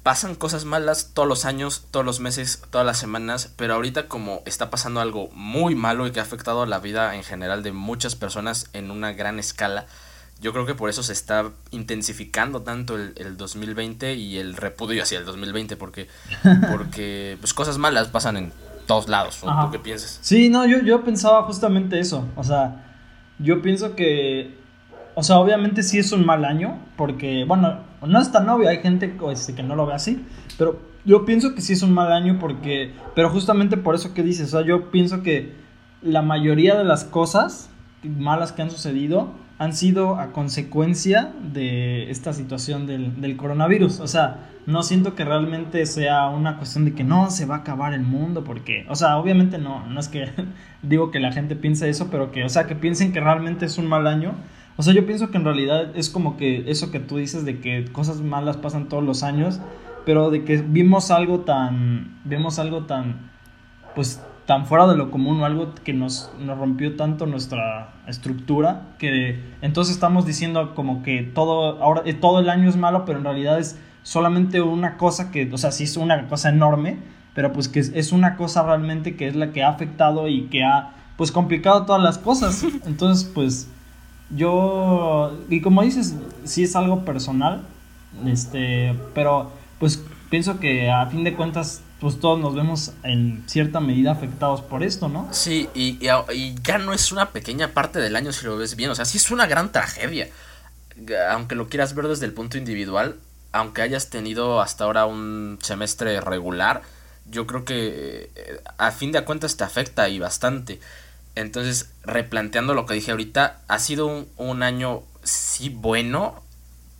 pasan 0.10 0.34
cosas 0.34 0.66
malas 0.66 1.12
todos 1.14 1.30
los 1.30 1.46
años, 1.46 1.86
todos 1.92 2.04
los 2.04 2.20
meses, 2.20 2.64
todas 2.72 2.84
las 2.84 2.98
semanas, 2.98 3.54
pero 3.58 3.76
ahorita 3.76 4.08
como 4.08 4.42
está 4.48 4.72
pasando 4.72 5.02
algo 5.02 5.30
muy 5.36 5.76
malo 5.76 6.08
y 6.08 6.12
que 6.12 6.20
ha 6.20 6.24
afectado 6.24 6.66
la 6.66 6.80
vida 6.80 7.14
en 7.14 7.22
general 7.22 7.62
de 7.62 7.74
muchas 7.74 8.16
personas 8.16 8.72
en 8.74 8.90
una 8.90 9.14
gran 9.14 9.38
escala, 9.38 9.86
yo 10.42 10.52
creo 10.52 10.66
que 10.66 10.74
por 10.74 10.90
eso 10.90 11.04
se 11.04 11.14
está 11.14 11.52
intensificando 11.70 12.64
tanto 12.64 12.96
el, 12.96 13.14
el 13.18 13.38
2020 13.38 14.16
y 14.16 14.40
el 14.40 14.56
repudio 14.56 15.04
hacia 15.04 15.20
el 15.20 15.26
2020, 15.26 15.78
porque, 15.78 16.08
porque 16.72 17.38
pues 17.40 17.54
cosas 17.54 17.78
malas 17.78 18.08
pasan 18.08 18.36
en 18.38 18.52
todos 18.88 19.10
lados. 19.10 19.44
¿o 19.44 19.66
¿Tú 19.66 19.72
qué 19.74 19.78
piensas? 19.78 20.18
Sí, 20.24 20.50
no, 20.50 20.66
yo, 20.66 20.80
yo 20.80 21.04
pensaba 21.04 21.44
justamente 21.44 22.00
eso. 22.00 22.26
O 22.36 22.44
sea, 22.44 22.96
yo 23.38 23.62
pienso 23.62 23.96
que, 23.96 24.58
o 25.14 25.22
sea, 25.22 25.38
obviamente 25.38 25.84
sí 25.84 26.00
es 26.00 26.12
un 26.12 26.26
mal 26.26 26.46
año, 26.46 26.80
porque, 26.98 27.46
bueno, 27.48 27.88
no 28.06 28.20
es 28.20 28.32
tan 28.32 28.48
obvio, 28.50 28.70
hay 28.70 28.78
gente 28.78 29.16
este, 29.32 29.56
que 29.56 29.64
no 29.64 29.76
lo 29.76 29.86
ve 29.86 29.94
así, 29.94 30.26
pero 30.58 30.80
yo 31.06 31.26
pienso 31.26 31.56
que 31.56 31.62
sí 31.62 31.74
es 31.74 31.82
un 31.82 31.94
mal 31.94 32.12
año 32.12 32.38
porque, 32.40 32.94
pero 33.16 33.30
justamente 33.30 33.78
por 33.78 33.96
eso 33.96 34.14
que 34.14 34.24
dices, 34.24 34.54
o 34.54 34.58
sea, 34.58 34.68
yo 34.68 34.92
pienso 34.92 35.24
que 35.24 35.54
la 36.02 36.22
mayoría 36.22 36.76
de 36.78 36.84
las 36.84 37.04
cosas 37.04 37.70
malas 38.04 38.52
que 38.52 38.62
han 38.62 38.72
sucedido 38.72 39.32
han 39.58 39.74
sido 39.74 40.16
a 40.16 40.32
consecuencia 40.32 41.34
de 41.44 42.10
esta 42.10 42.32
situación 42.32 42.88
del, 42.88 43.20
del, 43.20 43.36
coronavirus. 43.36 44.00
O 44.00 44.08
sea, 44.08 44.50
no 44.66 44.84
siento 44.84 45.16
que 45.16 45.26
realmente 45.26 45.86
sea 45.86 46.30
una 46.30 46.56
cuestión 46.56 46.86
de 46.86 46.94
que 46.94 47.04
no 47.04 47.30
se 47.30 47.46
va 47.46 47.56
a 47.56 47.58
acabar 47.60 47.94
el 47.94 48.04
mundo, 48.04 48.46
porque, 48.46 48.86
o 48.88 48.96
sea, 48.96 49.18
obviamente 49.18 49.58
no, 49.58 49.86
no 49.86 50.00
es 50.00 50.08
que 50.08 50.30
digo 50.82 51.12
que 51.12 51.20
la 51.20 51.34
gente 51.34 51.58
piense 51.58 51.90
eso, 51.90 52.08
pero 52.10 52.32
que, 52.32 52.46
o 52.46 52.50
sea, 52.50 52.68
que 52.68 52.76
piensen 52.76 53.12
que 53.12 53.20
realmente 53.20 53.66
es 53.66 53.78
un 53.78 53.88
mal 53.88 54.08
año. 54.08 54.34
O 54.80 54.82
sea, 54.82 54.94
yo 54.94 55.06
pienso 55.06 55.30
que 55.30 55.36
en 55.36 55.44
realidad 55.44 55.92
es 55.94 56.10
como 56.10 56.38
que 56.38 56.72
eso 56.72 56.90
que 56.90 57.02
tú 57.02 57.18
dices 57.18 57.44
de 57.44 57.60
que 57.60 57.84
cosas 57.92 58.22
malas 58.22 58.56
pasan 58.56 58.88
todos 58.88 59.04
los 59.04 59.24
años, 59.24 59.60
pero 60.06 60.30
de 60.30 60.46
que 60.46 60.56
vimos 60.62 61.12
algo 61.12 61.42
tan, 61.42 62.22
vemos 62.24 62.60
algo 62.60 62.86
tan, 62.86 63.30
pues 63.94 64.24
tan 64.46 64.66
fuera 64.66 64.88
de 64.88 64.96
lo 64.96 65.12
común 65.12 65.42
o 65.42 65.46
algo 65.46 65.74
que 65.84 65.92
nos, 65.92 66.32
nos 66.40 66.58
rompió 66.58 66.96
tanto 66.96 67.26
nuestra 67.26 67.94
estructura 68.08 68.94
que 69.00 69.44
entonces 69.62 69.96
estamos 69.96 70.26
diciendo 70.26 70.74
como 70.76 71.04
que 71.04 71.24
todo 71.24 71.84
ahora 71.84 72.04
eh, 72.06 72.14
todo 72.14 72.40
el 72.40 72.50
año 72.50 72.70
es 72.70 72.78
malo 72.78 73.04
pero 73.04 73.18
en 73.18 73.26
realidad 73.26 73.60
es 73.60 73.78
solamente 74.02 74.62
una 74.62 74.96
cosa 74.96 75.30
que 75.30 75.52
o 75.52 75.58
sea 75.58 75.74
sí 75.74 75.84
es 75.84 75.98
una 75.98 76.30
cosa 76.30 76.50
enorme 76.50 77.00
pero 77.36 77.52
pues 77.52 77.68
que 77.68 77.80
es, 77.80 78.12
una 78.14 78.38
cosa 78.38 78.64
realmente 78.64 79.18
que 79.18 79.28
es 79.28 79.36
la 79.36 79.52
que 79.52 79.62
ha 79.62 79.70
afectado 79.70 80.30
y 80.30 80.44
que 80.44 80.64
ha 80.64 80.94
pues 81.18 81.34
complicado 81.34 81.86
todas 81.86 82.02
las 82.02 82.18
cosas. 82.18 82.66
Entonces 82.86 83.30
pues 83.36 83.70
yo 84.30 85.38
y 85.50 85.62
como 85.62 85.82
dices 85.82 86.16
sí 86.44 86.64
es 86.64 86.76
algo 86.76 87.04
personal 87.04 87.64
este 88.26 88.96
pero 89.14 89.52
pues 89.80 90.04
pienso 90.30 90.60
que 90.60 90.90
a 90.90 91.06
fin 91.08 91.24
de 91.24 91.36
cuentas 91.36 91.82
pues 92.00 92.20
todos 92.20 92.40
nos 92.40 92.56
vemos 92.56 92.94
en 93.04 93.44
cierta 93.48 93.80
medida 93.80 94.12
afectados 94.12 94.62
por 94.62 94.84
esto, 94.84 95.10
¿no? 95.10 95.28
Sí, 95.32 95.70
y, 95.74 96.00
y, 96.34 96.56
ya 96.64 96.78
no 96.78 96.94
es 96.94 97.12
una 97.12 97.32
pequeña 97.32 97.74
parte 97.74 98.00
del 98.00 98.16
año 98.16 98.32
si 98.32 98.46
lo 98.46 98.58
ves 98.58 98.76
bien, 98.76 98.90
o 98.90 98.96
sea, 98.96 99.06
sí 99.06 99.18
es 99.18 99.32
una 99.32 99.48
gran 99.48 99.72
tragedia. 99.72 100.30
Aunque 101.32 101.56
lo 101.56 101.68
quieras 101.68 101.96
ver 101.96 102.08
desde 102.08 102.26
el 102.26 102.34
punto 102.34 102.58
individual, 102.58 103.18
aunque 103.52 103.82
hayas 103.82 104.10
tenido 104.10 104.62
hasta 104.62 104.86
ahora 104.86 105.06
un 105.06 105.60
semestre 105.62 106.22
regular, 106.22 106.84
yo 107.30 107.46
creo 107.46 107.66
que 107.66 108.32
eh, 108.36 108.62
a 108.78 108.92
fin 108.92 109.12
de 109.12 109.24
cuentas 109.24 109.58
te 109.58 109.64
afecta 109.64 110.08
y 110.10 110.20
bastante. 110.20 110.80
Entonces, 111.40 111.90
replanteando 112.04 112.74
lo 112.74 112.86
que 112.86 112.96
dije 112.96 113.12
ahorita, 113.12 113.62
ha 113.68 113.80
sido 113.80 114.28
un, 114.38 114.64
año, 114.64 115.04
sí, 115.24 115.70
bueno, 115.70 116.44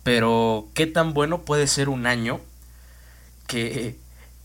pero 0.02 0.68
¿qué 0.74 0.86
tan 0.86 1.14
bueno 1.14 1.42
puede 1.42 1.66
ser 1.66 1.88
un 1.88 2.06
año 2.06 2.40
que 3.46 3.96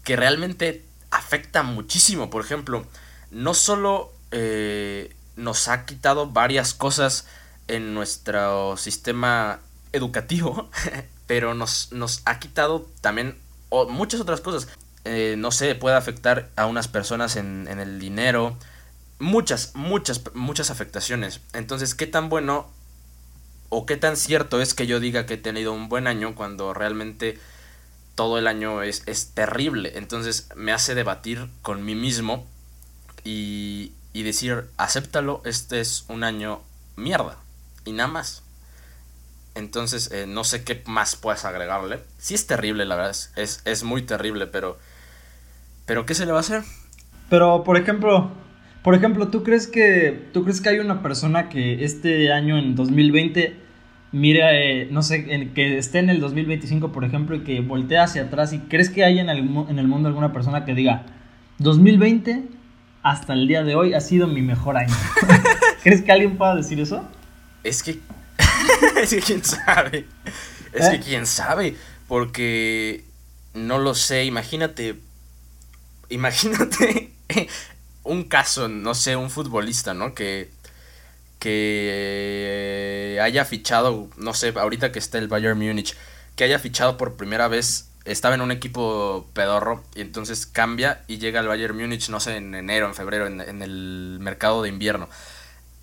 que 0.06 0.16
realmente 0.16 0.86
afecta 1.12 1.64
muchísimo. 1.64 2.30
Por 2.30 2.46
ejemplo, 2.46 2.86
no 3.32 3.54
solo 3.54 4.14
eh, 4.32 5.14
nos 5.36 5.68
ha 5.68 5.86
quitado 5.86 6.28
varias 6.28 6.74
cosas 6.74 7.28
en 7.68 7.94
nuestro 7.94 8.78
sistema 8.78 9.60
educativo, 9.92 10.70
pero 11.28 11.56
nos, 11.56 11.92
nos 11.92 12.22
ha 12.25 12.40
quitado 12.40 12.88
también 13.02 13.38
muchas 13.90 14.22
otras 14.22 14.40
cosas. 14.40 14.70
Eh, 15.04 15.36
no 15.38 15.52
sé, 15.52 15.75
puede 15.75 15.98
afectar 15.98 16.50
a 16.56 16.68
unas 16.68 16.88
personas 16.88 17.36
en 17.36 17.68
el 17.68 18.00
dinero. 18.00 18.56
Muchas, 19.20 19.74
muchas, 19.76 20.22
muchas 20.34 20.70
afectaciones. 20.72 21.42
Entonces, 21.54 21.96
¿qué 21.96 22.08
tan 22.08 22.30
bueno 22.30 22.70
o 23.70 23.86
qué 23.86 23.98
tan 23.98 24.18
cierto 24.18 24.62
es 24.62 24.74
que 24.74 24.88
yo 24.88 25.00
diga 25.00 25.26
que 25.26 25.36
he 25.36 25.38
tenido 25.38 25.74
un 25.74 25.90
buen 25.90 26.08
año 26.08 26.36
cuando 26.36 26.74
realmente 26.74 27.40
todo 28.16 28.38
el 28.38 28.48
año 28.48 28.82
es, 28.82 29.04
es 29.06 29.32
terrible. 29.32 29.94
Entonces 29.96 30.50
me 30.56 30.72
hace 30.72 30.96
debatir 30.96 31.50
con 31.62 31.84
mí 31.84 31.96
mismo 31.96 32.46
y, 33.24 33.92
y 34.14 34.24
decir, 34.24 34.70
acéptalo, 34.78 35.42
este 35.46 35.82
es 35.82 36.06
un 36.08 36.24
año 36.24 36.62
mierda. 36.96 37.38
Y 37.84 37.92
nada 37.92 38.08
más. 38.08 38.42
Entonces, 39.54 40.12
eh, 40.12 40.26
no 40.28 40.44
sé 40.44 40.64
qué 40.64 40.84
más 40.86 41.16
puedes 41.16 41.46
agregarle. 41.46 42.02
Sí 42.18 42.34
es 42.34 42.48
terrible, 42.48 42.86
la 42.86 42.96
verdad. 42.96 43.16
Es, 43.36 43.62
es 43.66 43.84
muy 43.84 44.02
terrible, 44.02 44.48
pero... 44.48 44.78
Pero 45.86 46.06
¿qué 46.06 46.16
se 46.16 46.26
le 46.26 46.32
va 46.32 46.40
a 46.40 46.42
hacer? 46.42 46.64
Pero, 47.30 47.64
por 47.64 47.78
ejemplo, 47.78 48.32
por 48.86 48.94
ejemplo, 48.94 49.30
¿tú 49.30 49.42
crees 49.42 49.65
que, 49.65 50.27
tú 50.32 50.44
crees 50.44 50.62
que 50.62 50.70
hay 50.70 50.77
una 50.77 51.01
persona 51.01 51.50
que 51.50 51.84
este 51.84 52.32
año, 52.32 52.60
en 52.60 52.75
2020, 52.75 53.56
mira, 54.12 54.56
eh, 54.56 54.88
no 54.92 55.01
sé, 55.01 55.25
que 55.56 55.80
esté 55.80 55.98
en 55.98 56.12
el 56.12 56.20
2025, 56.20 56.92
por 56.92 57.04
ejemplo, 57.04 57.36
y 57.36 57.39
que 57.39 57.62
voltee 57.62 57.98
hacia 57.98 58.25
atrás 58.25 58.54
y 58.54 58.60
crees 58.60 58.92
que 58.92 59.04
hay 59.04 59.18
en 59.18 59.32
el, 59.32 59.39
en 59.39 59.80
el 59.80 59.88
mundo 59.88 60.08
alguna 60.08 60.32
persona 60.32 60.65
que 60.65 60.75
diga, 60.75 61.04
2020 61.58 62.44
hasta 63.01 63.34
el 63.34 63.48
día 63.48 63.63
de 63.63 63.74
hoy 63.74 63.96
ha 63.96 64.01
sido 64.01 64.27
mi 64.27 64.44
mejor 64.44 64.77
año. 64.77 64.94
¿Crees 65.84 66.04
que 66.04 66.12
alguien 66.12 66.38
pueda 66.38 66.54
decir 66.54 66.80
eso? 66.80 67.10
Es 67.63 67.82
que... 67.82 67.98
es 69.01 69.10
que 69.10 69.20
quién 69.20 69.44
sabe. 69.44 70.06
Es 70.74 70.89
que 70.89 70.98
¿Eh? 70.98 71.01
quién 71.04 71.25
sabe. 71.25 71.75
Porque... 72.08 73.04
No 73.56 73.80
lo 73.80 73.96
sé, 73.96 74.25
imagínate... 74.25 74.94
Imagínate 76.10 77.15
un 78.06 78.24
caso, 78.24 78.68
no 78.70 78.96
sé, 78.96 79.16
un 79.16 79.30
futbolista, 79.30 79.94
¿no? 79.94 80.14
Que 80.14 80.50
que 81.46 83.20
haya 83.22 83.46
fichado, 83.46 84.10
no 84.18 84.34
sé, 84.34 84.52
ahorita 84.56 84.92
que 84.92 84.98
está 84.98 85.20
el 85.20 85.28
Bayern 85.28 85.60
Múnich, 85.60 85.96
que 86.36 86.44
haya 86.44 86.58
fichado 86.58 86.98
por 86.98 87.18
primera 87.18 87.48
vez, 87.48 87.90
estaba 88.04 88.34
en 88.34 88.42
un 88.42 88.52
equipo 88.52 89.30
pedorro 89.34 89.84
y 89.94 90.02
entonces 90.02 90.48
cambia 90.48 91.04
y 91.08 91.20
llega 91.20 91.40
al 91.42 91.48
Bayern 91.48 91.78
Múnich, 91.78 92.10
no 92.10 92.20
sé, 92.20 92.38
en 92.38 92.56
enero, 92.56 92.88
en 92.88 92.96
febrero, 92.96 93.28
en, 93.28 93.62
el 93.62 94.18
mercado 94.22 94.64
de 94.64 94.70
invierno. 94.70 95.08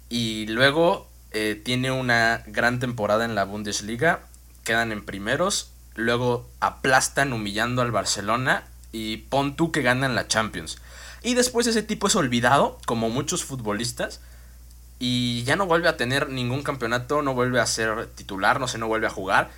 Y 0.08 0.46
luego 0.48 1.08
eh, 1.30 1.60
tiene 1.64 1.92
una 1.92 2.42
gran 2.48 2.80
temporada 2.80 3.24
en 3.24 3.36
la 3.36 3.44
Bundesliga, 3.44 4.20
quedan 4.64 4.90
en 4.90 5.04
primeros, 5.04 5.70
luego 5.94 6.50
aplastan 6.58 7.32
humillando 7.32 7.82
al 7.82 7.92
Barcelona 7.92 8.64
y 8.90 9.18
pon 9.18 9.54
tú 9.54 9.70
que 9.70 9.82
ganan 9.82 10.16
la 10.16 10.26
Champions. 10.26 10.78
Y 11.22 11.34
después 11.34 11.66
ese 11.66 11.82
tipo 11.82 12.08
es 12.08 12.16
olvidado, 12.16 12.78
como 12.86 13.08
muchos 13.08 13.44
futbolistas, 13.44 14.20
y 14.98 15.42
ya 15.44 15.56
no 15.56 15.66
vuelve 15.66 15.88
a 15.88 15.96
tener 15.96 16.28
ningún 16.28 16.62
campeonato, 16.62 17.22
no 17.22 17.34
vuelve 17.34 17.60
a 17.60 17.66
ser 17.66 18.06
titular, 18.14 18.60
no 18.60 18.68
sé, 18.68 18.78
no 18.78 18.86
vuelve 18.86 19.06
a 19.06 19.10
jugar. 19.10 19.50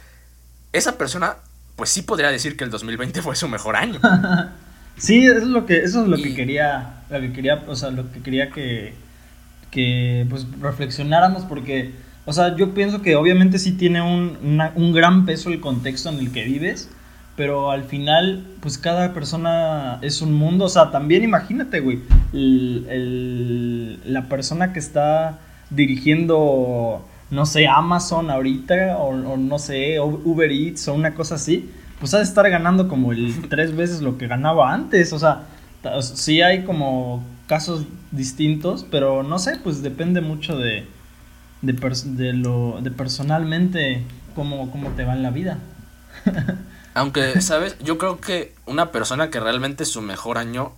Esa 0.72 0.96
persona, 0.96 1.36
pues 1.76 1.90
sí 1.90 2.02
podría 2.02 2.30
decir 2.30 2.56
que 2.56 2.64
el 2.64 2.70
2020 2.70 3.20
fue 3.22 3.36
su 3.36 3.48
mejor 3.48 3.76
año. 3.76 4.00
sí, 4.96 5.26
eso 5.26 5.38
es 5.38 5.44
lo 5.44 5.66
que, 5.66 5.82
eso 5.82 6.02
es 6.02 6.08
lo 6.08 6.16
que 6.16 6.34
quería, 6.34 7.04
lo 7.10 7.20
que 7.20 7.32
quería, 7.32 7.62
o 7.66 7.76
sea, 7.76 7.90
lo 7.90 8.10
que 8.10 8.20
quería 8.20 8.50
que, 8.50 8.94
que 9.70 10.26
pues 10.30 10.46
reflexionáramos 10.60 11.44
porque, 11.44 11.92
o 12.24 12.32
sea, 12.32 12.56
yo 12.56 12.72
pienso 12.72 13.02
que 13.02 13.16
obviamente 13.16 13.58
sí 13.58 13.72
tiene 13.72 14.00
un, 14.00 14.38
un 14.74 14.92
gran 14.92 15.26
peso 15.26 15.50
el 15.50 15.60
contexto 15.60 16.08
en 16.08 16.20
el 16.20 16.32
que 16.32 16.44
vives, 16.44 16.88
pero 17.36 17.70
al 17.70 17.84
final, 17.84 18.44
pues 18.60 18.78
cada 18.78 19.12
persona 19.12 19.98
es 20.02 20.22
un 20.22 20.32
mundo. 20.32 20.66
O 20.66 20.68
sea, 20.68 20.90
también 20.90 21.24
imagínate, 21.24 21.80
güey, 21.80 22.00
la 22.32 24.28
persona 24.28 24.72
que 24.72 24.78
está 24.78 25.38
dirigiendo, 25.70 27.04
no 27.30 27.46
sé, 27.46 27.66
Amazon 27.66 28.30
ahorita, 28.30 28.98
o, 28.98 29.36
no 29.36 29.58
sé, 29.58 29.98
Uber 30.00 30.50
Eats 30.50 30.86
o 30.88 30.94
una 30.94 31.14
cosa 31.14 31.34
así, 31.34 31.70
pues 31.98 32.14
ha 32.14 32.18
de 32.18 32.24
estar 32.24 32.48
ganando 32.48 32.88
como 32.88 33.12
el 33.12 33.34
tres 33.48 33.74
veces 33.74 34.00
lo 34.00 34.16
que 34.16 34.28
ganaba 34.28 34.72
antes. 34.72 35.12
O 35.12 35.18
sea, 35.18 35.42
sí 36.00 36.40
hay 36.40 36.64
como 36.64 37.24
casos 37.48 37.84
distintos, 38.12 38.86
pero 38.88 39.24
no 39.24 39.40
sé, 39.40 39.58
pues 39.62 39.82
depende 39.82 40.20
mucho 40.20 40.56
de, 40.56 40.86
de, 41.62 42.32
lo, 42.32 42.78
de 42.80 42.90
personalmente 42.92 44.02
cómo, 44.36 44.70
cómo 44.70 44.90
te 44.90 45.04
va 45.04 45.14
en 45.14 45.24
la 45.24 45.30
vida. 45.30 45.58
Aunque, 46.94 47.40
¿sabes? 47.40 47.76
Yo 47.80 47.98
creo 47.98 48.20
que 48.20 48.54
una 48.66 48.92
persona 48.92 49.30
que 49.30 49.40
realmente 49.40 49.84
su 49.84 50.00
mejor 50.00 50.38
año 50.38 50.72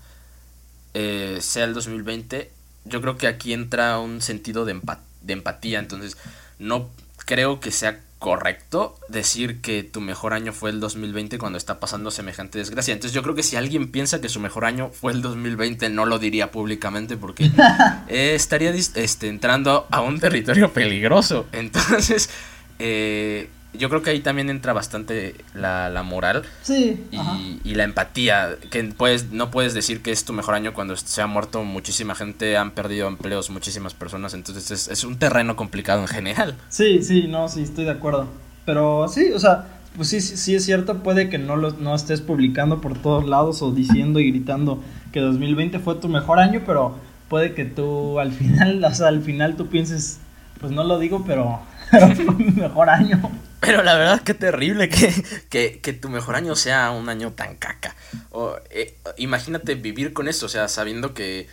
eh, 0.94 1.38
sea 1.40 1.64
el 1.64 1.74
2020, 1.74 2.50
yo 2.86 3.00
creo 3.00 3.18
que 3.18 3.26
aquí 3.26 3.52
entra 3.52 3.98
un 3.98 4.22
sentido 4.22 4.64
de, 4.64 4.80
de 5.22 5.32
empatía. 5.32 5.78
Entonces, 5.78 6.16
no 6.58 6.88
creo 7.26 7.60
que 7.60 7.70
sea 7.70 8.00
correcto 8.18 8.98
decir 9.08 9.60
que 9.60 9.82
tu 9.82 10.00
mejor 10.00 10.32
año 10.32 10.52
fue 10.52 10.70
el 10.70 10.80
2020 10.80 11.38
cuando 11.38 11.58
está 11.58 11.78
pasando 11.80 12.10
semejante 12.10 12.58
desgracia. 12.58 12.94
Entonces 12.94 13.14
yo 13.14 13.22
creo 13.22 13.34
que 13.34 13.42
si 13.42 13.56
alguien 13.56 13.90
piensa 13.90 14.20
que 14.20 14.28
su 14.28 14.40
mejor 14.40 14.64
año 14.64 14.90
fue 14.90 15.12
el 15.12 15.20
2020 15.20 15.90
no 15.90 16.06
lo 16.06 16.18
diría 16.18 16.50
públicamente 16.50 17.16
porque 17.16 17.50
estaría 18.08 18.70
este, 18.70 19.28
entrando 19.28 19.86
a 19.90 20.00
un 20.00 20.18
territorio 20.18 20.72
peligroso. 20.72 21.46
Entonces 21.52 22.30
eh, 22.78 23.50
yo 23.78 23.88
creo 23.88 24.02
que 24.02 24.10
ahí 24.10 24.20
también 24.20 24.50
entra 24.50 24.72
bastante 24.72 25.34
la, 25.54 25.88
la 25.90 26.02
moral 26.02 26.42
Sí. 26.62 27.04
y, 27.10 27.60
y 27.64 27.74
la 27.74 27.84
empatía, 27.84 28.56
que 28.70 28.84
puedes, 28.84 29.30
no 29.32 29.50
puedes 29.50 29.74
decir 29.74 30.02
que 30.02 30.10
es 30.12 30.24
tu 30.24 30.32
mejor 30.32 30.54
año 30.54 30.74
cuando 30.74 30.96
se 30.96 31.22
ha 31.22 31.26
muerto 31.26 31.62
muchísima 31.64 32.14
gente, 32.14 32.56
han 32.56 32.72
perdido 32.72 33.08
empleos 33.08 33.50
muchísimas 33.50 33.94
personas, 33.94 34.34
entonces 34.34 34.70
es, 34.70 34.88
es 34.88 35.04
un 35.04 35.18
terreno 35.18 35.56
complicado 35.56 36.00
en 36.02 36.08
general. 36.08 36.56
Sí, 36.68 37.02
sí, 37.02 37.26
no, 37.28 37.48
sí, 37.48 37.62
estoy 37.62 37.84
de 37.84 37.92
acuerdo. 37.92 38.28
Pero 38.64 39.06
sí, 39.08 39.30
o 39.32 39.38
sea, 39.38 39.66
pues 39.96 40.08
sí, 40.08 40.20
sí, 40.20 40.36
sí 40.36 40.54
es 40.54 40.64
cierto, 40.64 41.02
puede 41.02 41.28
que 41.30 41.38
no 41.38 41.56
lo 41.56 41.70
no 41.72 41.94
estés 41.94 42.20
publicando 42.20 42.80
por 42.80 42.98
todos 43.00 43.24
lados 43.26 43.62
o 43.62 43.70
diciendo 43.72 44.20
y 44.20 44.30
gritando 44.30 44.82
que 45.12 45.20
2020 45.20 45.78
fue 45.78 45.94
tu 45.94 46.08
mejor 46.08 46.38
año, 46.38 46.62
pero 46.66 46.96
puede 47.28 47.54
que 47.54 47.64
tú 47.64 48.18
al 48.18 48.32
final, 48.32 48.84
o 48.84 48.94
sea, 48.94 49.08
al 49.08 49.22
final 49.22 49.56
tú 49.56 49.68
pienses, 49.68 50.18
pues 50.60 50.72
no 50.72 50.84
lo 50.84 50.98
digo, 50.98 51.24
pero, 51.26 51.60
pero 51.90 52.08
fue 52.14 52.34
mi 52.34 52.50
mejor 52.50 52.90
año. 52.90 53.20
Pero 53.66 53.82
la 53.82 53.96
verdad 53.96 54.22
que 54.22 54.32
terrible 54.32 54.88
que, 54.88 55.12
que, 55.50 55.80
que 55.80 55.92
tu 55.92 56.08
mejor 56.08 56.36
año 56.36 56.54
sea 56.54 56.92
un 56.92 57.08
año 57.08 57.32
tan 57.32 57.56
caca. 57.56 57.96
O, 58.30 58.56
eh, 58.70 58.96
imagínate 59.16 59.74
vivir 59.74 60.12
con 60.12 60.28
eso, 60.28 60.46
o 60.46 60.48
sea, 60.48 60.68
sabiendo 60.68 61.14
que 61.14 61.48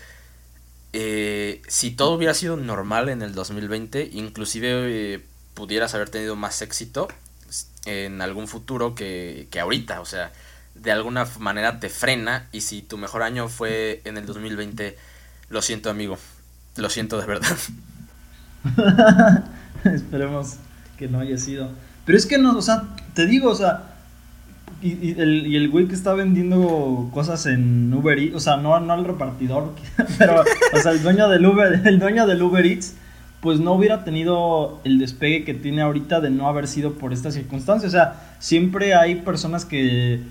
eh, 0.93 1.63
si 1.67 1.89
todo 1.89 2.11
hubiera 2.11 2.35
sido 2.35 2.55
normal 2.55 3.09
en 3.09 3.23
el 3.23 3.33
2020, 3.33 4.11
inclusive 4.13 5.15
eh, 5.15 5.25
pudieras 5.55 5.95
haber 5.95 6.09
tenido 6.09 6.35
más 6.35 6.61
éxito 6.61 7.07
en 7.85 8.21
algún 8.21 8.47
futuro 8.47 8.93
que, 8.93 9.47
que 9.49 9.59
ahorita, 9.59 9.99
o 9.99 10.05
sea, 10.05 10.31
de 10.75 10.91
alguna 10.91 11.25
manera 11.39 11.79
te 11.79 11.89
frena 11.89 12.47
y 12.51 12.61
si 12.61 12.83
tu 12.83 12.97
mejor 12.99 13.23
año 13.23 13.49
fue 13.49 14.01
en 14.05 14.17
el 14.17 14.27
2020, 14.27 14.95
lo 15.49 15.61
siento 15.63 15.89
amigo, 15.89 16.19
lo 16.75 16.89
siento 16.91 17.19
de 17.19 17.25
verdad. 17.25 17.57
Esperemos 19.83 20.57
que 20.97 21.07
no 21.07 21.19
haya 21.19 21.37
sido. 21.37 21.71
Pero 22.05 22.17
es 22.17 22.25
que 22.25 22.37
no, 22.37 22.57
o 22.57 22.61
sea, 22.61 22.83
te 23.13 23.25
digo, 23.25 23.49
o 23.49 23.55
sea, 23.55 23.83
y, 24.81 25.19
el, 25.19 25.47
y 25.47 25.55
el 25.55 25.69
güey 25.69 25.87
que 25.87 25.95
está 25.95 26.13
vendiendo 26.13 27.09
cosas 27.13 27.45
en 27.45 27.93
Uber 27.93 28.19
Eats, 28.19 28.35
o 28.35 28.39
sea, 28.39 28.57
no, 28.57 28.77
no 28.79 28.93
al 28.93 29.05
repartidor, 29.05 29.73
pero, 30.17 30.41
o 30.73 30.79
sea, 30.79 30.91
el 30.91 31.01
dueño 31.01 31.29
del 31.29 31.45
Uber, 31.45 31.81
el 31.85 31.99
dueño 31.99 32.27
del 32.27 32.41
Uber 32.41 32.65
Eats, 32.65 32.95
pues 33.39 33.59
no 33.59 33.73
hubiera 33.73 34.03
tenido 34.05 34.79
el 34.85 34.99
despegue 34.99 35.43
que 35.43 35.53
tiene 35.53 35.81
ahorita 35.81 36.21
de 36.21 36.29
no 36.29 36.47
haber 36.47 36.65
sido 36.65 36.93
por 36.93 37.11
estas 37.11 37.33
circunstancias. 37.33 37.89
O 37.89 37.95
sea, 37.95 38.15
siempre 38.39 38.95
hay 38.95 39.15
personas 39.15 39.65
que, 39.65 40.21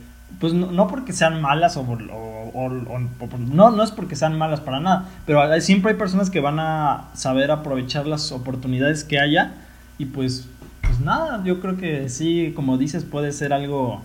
pues 0.41 0.55
no, 0.55 0.73
no 0.73 0.89
porque 0.89 1.13
sean 1.13 1.43
malas 1.43 1.77
o, 1.77 1.85
no, 1.85 3.71
no 3.71 3.83
es 3.83 3.91
porque 3.91 4.17
sean 4.17 4.39
malas 4.39 4.61
para 4.61 4.81
nada, 4.81 5.09
pero 5.27 5.43
siempre 5.61 5.93
hay 5.93 5.99
personas 5.99 6.31
que 6.31 6.41
van 6.41 6.59
a 6.59 7.11
saber 7.13 7.51
aprovechar 7.51 8.07
las 8.07 8.33
oportunidades 8.33 9.05
que 9.05 9.19
haya 9.19 9.53
y 9.99 10.07
pues, 10.07 10.49
pues 10.83 11.01
nada, 11.01 11.43
yo 11.45 11.61
creo 11.61 11.77
que 11.77 12.09
sí, 12.09 12.53
como 12.55 12.79
dices, 12.79 13.05
puede 13.05 13.33
ser 13.33 13.53
algo, 13.53 14.03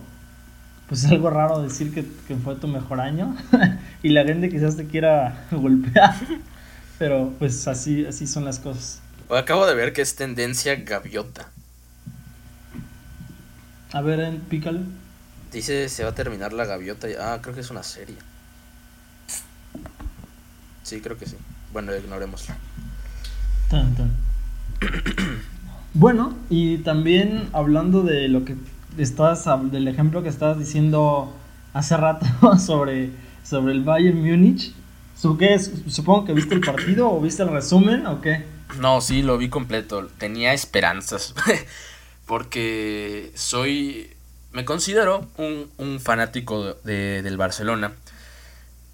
pues 0.87 1.05
algo 1.11 1.29
raro 1.29 1.61
decir 1.61 1.93
que, 1.93 2.05
que 2.27 2.35
fue 2.35 2.55
tu 2.55 2.67
mejor 2.67 2.99
año 2.99 3.35
y 4.03 4.09
la 4.09 4.23
gente 4.23 4.49
quizás 4.49 4.77
te 4.77 4.87
quiera 4.87 5.45
golpear, 5.51 6.15
pero 6.97 7.33
pues 7.39 7.67
así, 7.67 8.05
así 8.05 8.27
son 8.27 8.45
las 8.45 8.59
cosas. 8.59 9.01
Acabo 9.29 9.65
de 9.65 9.75
ver 9.75 9.91
que 9.93 10.01
es 10.01 10.15
tendencia 10.15 10.75
gaviota. 10.75 11.49
A 13.91 14.01
ver, 14.01 14.19
en, 14.21 14.39
pícale. 14.39 14.81
Dice 15.51 15.89
se 15.89 16.03
va 16.03 16.09
a 16.09 16.15
terminar 16.15 16.53
la 16.53 16.65
gaviota. 16.65 17.07
Ah, 17.19 17.39
creo 17.41 17.53
que 17.53 17.61
es 17.61 17.69
una 17.69 17.83
serie. 17.83 18.15
Sí, 20.83 21.01
creo 21.01 21.17
que 21.17 21.25
sí. 21.25 21.35
Bueno, 21.73 21.95
ignorémoslo. 21.95 22.55
Tan, 23.69 23.93
tan. 23.95 24.11
Bueno, 25.99 26.35
y 26.51 26.77
también 26.79 27.49
hablando 27.53 28.03
de 28.03 28.27
lo 28.27 28.45
que 28.45 28.55
estás, 28.99 29.45
del 29.71 29.87
ejemplo 29.87 30.21
que 30.21 30.29
estabas 30.29 30.59
diciendo 30.59 31.33
hace 31.73 31.97
rato 31.97 32.25
sobre, 32.59 33.09
sobre 33.43 33.73
el 33.73 33.83
Bayern 33.83 34.19
Múnich, 34.23 34.73
supongo 35.15 36.25
que 36.25 36.33
viste 36.33 36.53
el 36.53 36.61
partido 36.61 37.11
o 37.11 37.19
viste 37.19 37.41
el 37.41 37.49
resumen 37.49 38.05
o 38.05 38.21
qué? 38.21 38.45
No, 38.79 39.01
sí, 39.01 39.23
lo 39.23 39.39
vi 39.39 39.49
completo. 39.49 40.07
Tenía 40.19 40.53
esperanzas. 40.53 41.33
Porque 42.27 43.31
soy. 43.33 44.09
Me 44.51 44.65
considero 44.65 45.25
un, 45.37 45.67
un 45.77 45.99
fanático 45.99 46.75
de- 46.83 47.21
del 47.23 47.37
Barcelona. 47.37 47.93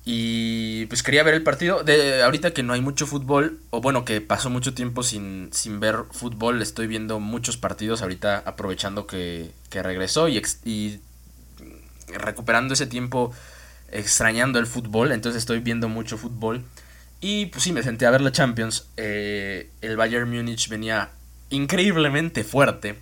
Y 0.06 0.86
pues 0.88 1.02
quería 1.02 1.24
ver 1.24 1.34
el 1.34 1.44
partido. 1.44 1.84
De 1.84 2.24
ahorita 2.24 2.52
que 2.52 2.64
no 2.64 2.74
hay 2.74 2.82
mucho 2.82 3.08
fútbol, 3.08 3.60
o 3.70 3.80
bueno, 3.80 4.04
que 4.04 4.20
pasó 4.20 4.50
mucho 4.50 4.74
tiempo 4.74 5.02
sin, 5.04 5.50
sin 5.54 5.80
ver 5.80 5.96
fútbol, 6.12 6.62
estoy 6.62 6.88
viendo 6.88 7.20
muchos 7.20 7.58
partidos 7.58 8.02
ahorita 8.02 8.44
aprovechando 8.46 9.08
que, 9.08 9.52
que 9.70 9.82
regresó 9.82 10.28
y, 10.28 10.42
y 10.66 11.00
recuperando 12.08 12.74
ese 12.74 12.86
tiempo 12.86 13.34
extrañando 13.92 14.60
el 14.60 14.68
fútbol. 14.68 15.14
Entonces 15.14 15.40
estoy 15.40 15.60
viendo 15.60 15.88
mucho 15.88 16.18
fútbol. 16.18 16.64
Y 17.22 17.46
pues 17.46 17.64
sí, 17.64 17.72
me 17.72 17.84
senté 17.84 18.06
a 18.06 18.12
ver 18.12 18.20
la 18.20 18.34
Champions. 18.34 18.88
Eh, 18.98 19.70
el 19.82 19.96
Bayern 19.96 20.30
Múnich 20.30 20.68
venía 20.68 21.12
increíblemente 21.50 22.44
fuerte. 22.44 23.00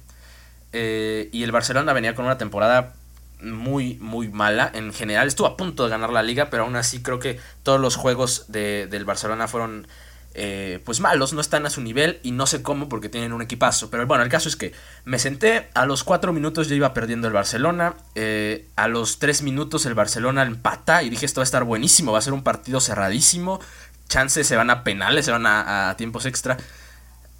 Eh, 0.74 1.30
y 1.32 1.42
el 1.42 1.52
Barcelona 1.52 1.94
venía 1.94 2.14
con 2.14 2.26
una 2.26 2.38
temporada 2.38 2.94
muy, 3.42 3.96
muy 4.00 4.30
mala. 4.30 4.72
En 4.74 4.94
general 4.94 5.28
estuvo 5.28 5.48
a 5.48 5.58
punto 5.58 5.84
de 5.84 5.90
ganar 5.90 6.12
la 6.12 6.24
liga, 6.24 6.50
pero 6.50 6.64
aún 6.64 6.76
así 6.76 7.02
creo 7.02 7.20
que 7.20 7.40
todos 7.64 7.80
los 7.80 7.96
juegos 7.96 8.46
de- 8.50 8.88
del 8.88 9.06
Barcelona 9.06 9.48
fueron 9.48 9.88
eh, 10.34 10.82
pues 10.86 11.02
malos, 11.02 11.34
no 11.34 11.42
están 11.42 11.66
a 11.66 11.70
su 11.70 11.82
nivel 11.82 12.22
y 12.24 12.32
no 12.32 12.48
sé 12.48 12.62
cómo 12.64 12.88
porque 12.88 13.10
tienen 13.10 13.34
un 13.34 13.42
equipazo. 13.42 13.90
Pero 13.90 14.08
bueno, 14.08 14.24
el 14.24 14.30
caso 14.30 14.48
es 14.48 14.56
que 14.56 14.72
me 15.04 15.20
senté, 15.20 15.68
a 15.74 15.86
los 15.86 16.06
4 16.06 16.32
minutos 16.32 16.70
ya 16.70 16.76
iba 16.76 16.94
perdiendo 16.94 17.28
el 17.28 17.34
Barcelona, 17.34 17.96
eh, 18.16 18.66
a 18.78 18.88
los 18.88 19.20
3 19.20 19.42
minutos 19.42 19.86
el 19.86 19.94
Barcelona 19.94 20.44
empata 20.44 21.04
y 21.04 21.10
dije 21.10 21.26
esto 21.26 21.42
va 21.42 21.44
a 21.44 21.46
estar 21.52 21.66
buenísimo, 21.66 22.14
va 22.14 22.20
a 22.20 22.22
ser 22.22 22.32
un 22.32 22.44
partido 22.44 22.80
cerradísimo, 22.80 23.60
chances 24.08 24.48
se 24.48 24.56
van 24.56 24.70
a 24.70 24.86
penales, 24.86 25.26
se 25.26 25.32
van 25.32 25.46
a, 25.46 25.90
a 25.90 25.98
tiempos 25.98 26.26
extra. 26.26 26.56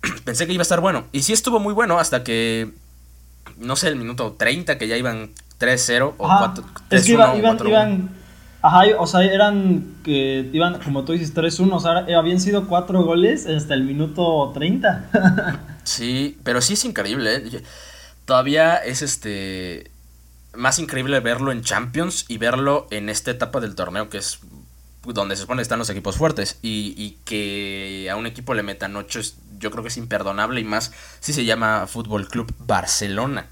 Pensé 0.26 0.46
que 0.46 0.52
iba 0.54 0.62
a 0.62 0.64
estar 0.64 0.82
bueno 0.82 1.06
y 1.14 1.22
sí 1.24 1.32
estuvo 1.32 1.60
muy 1.62 1.74
bueno 1.74 1.98
hasta 1.98 2.26
que, 2.26 2.72
no 3.58 3.78
sé, 3.78 3.88
el 3.88 3.96
minuto 3.96 4.34
30 4.38 4.78
que 4.78 4.90
ya 4.90 4.98
iban 4.98 5.32
3-0 5.62 6.16
o 6.18 6.26
Ajá, 6.32 6.54
4, 6.56 6.64
3-1 6.90 6.96
es 7.00 7.06
que 7.06 7.12
iba- 7.12 7.36
iban, 7.38 7.58
4-1. 7.58 7.70
iban, 7.70 8.10
ajá, 8.62 8.82
o 9.00 9.08
sea, 9.08 9.22
eran 9.24 9.96
que 10.04 10.50
iban, 10.54 10.80
como 10.82 11.04
tú 11.06 11.14
dices, 11.14 11.34
3-1, 11.34 11.74
o 11.76 11.80
sea, 11.80 12.06
habían 12.18 12.40
sido 12.40 12.68
4 12.68 13.04
goles 13.04 13.46
hasta 13.48 13.74
el 13.76 13.84
minuto 13.84 14.52
30. 14.54 15.06
Sí, 15.84 16.38
pero 16.44 16.62
sí 16.62 16.74
es 16.74 16.86
increíble. 16.86 17.36
¿eh? 17.38 17.64
Todavía 18.26 18.76
es 18.78 19.02
este 19.02 19.90
más 20.54 20.78
increíble 20.80 21.20
verlo 21.22 21.52
en 21.52 21.62
Champions 21.64 22.26
y 22.28 22.38
verlo 22.38 22.86
en 22.92 23.10
esta 23.10 23.32
etapa 23.32 23.60
del 23.62 23.74
torneo 23.74 24.10
que 24.10 24.18
es 24.20 24.40
donde 25.04 25.36
se 25.36 25.42
supone 25.42 25.58
que 25.60 25.64
están 25.64 25.80
los 25.80 25.90
equipos 25.90 26.18
fuertes 26.18 26.60
y, 26.62 26.94
y 26.98 27.18
que 27.26 28.10
a 28.12 28.16
un 28.16 28.28
equipo 28.28 28.54
le 28.54 28.62
metan 28.62 28.96
8 28.96 29.20
es, 29.22 29.38
yo 29.58 29.72
creo 29.72 29.82
que 29.82 29.88
es 29.90 29.98
imperdonable 29.98 30.62
y 30.62 30.64
más 30.66 30.92
si 31.20 31.34
se 31.34 31.46
llama 31.46 31.88
Fútbol 31.88 32.28
Club 32.28 32.54
Barcelona. 32.60 33.48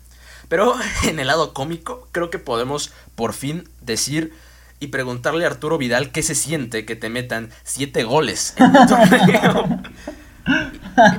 Pero 0.49 0.73
en 1.07 1.19
el 1.19 1.27
lado 1.27 1.53
cómico 1.53 2.07
creo 2.12 2.29
que 2.29 2.39
podemos 2.39 2.91
por 3.15 3.33
fin 3.33 3.63
decir 3.81 4.33
y 4.81 4.88
preguntarle 4.88 5.45
a 5.45 5.47
Arturo 5.49 5.77
Vidal 5.77 6.12
qué 6.12 6.23
se 6.23 6.35
siente 6.35 6.85
que 6.85 6.95
te 6.95 7.09
metan 7.09 7.49
7 7.63 8.03
goles 8.03 8.53
en 8.57 8.75
el 8.75 8.88
torneo. 8.88 9.81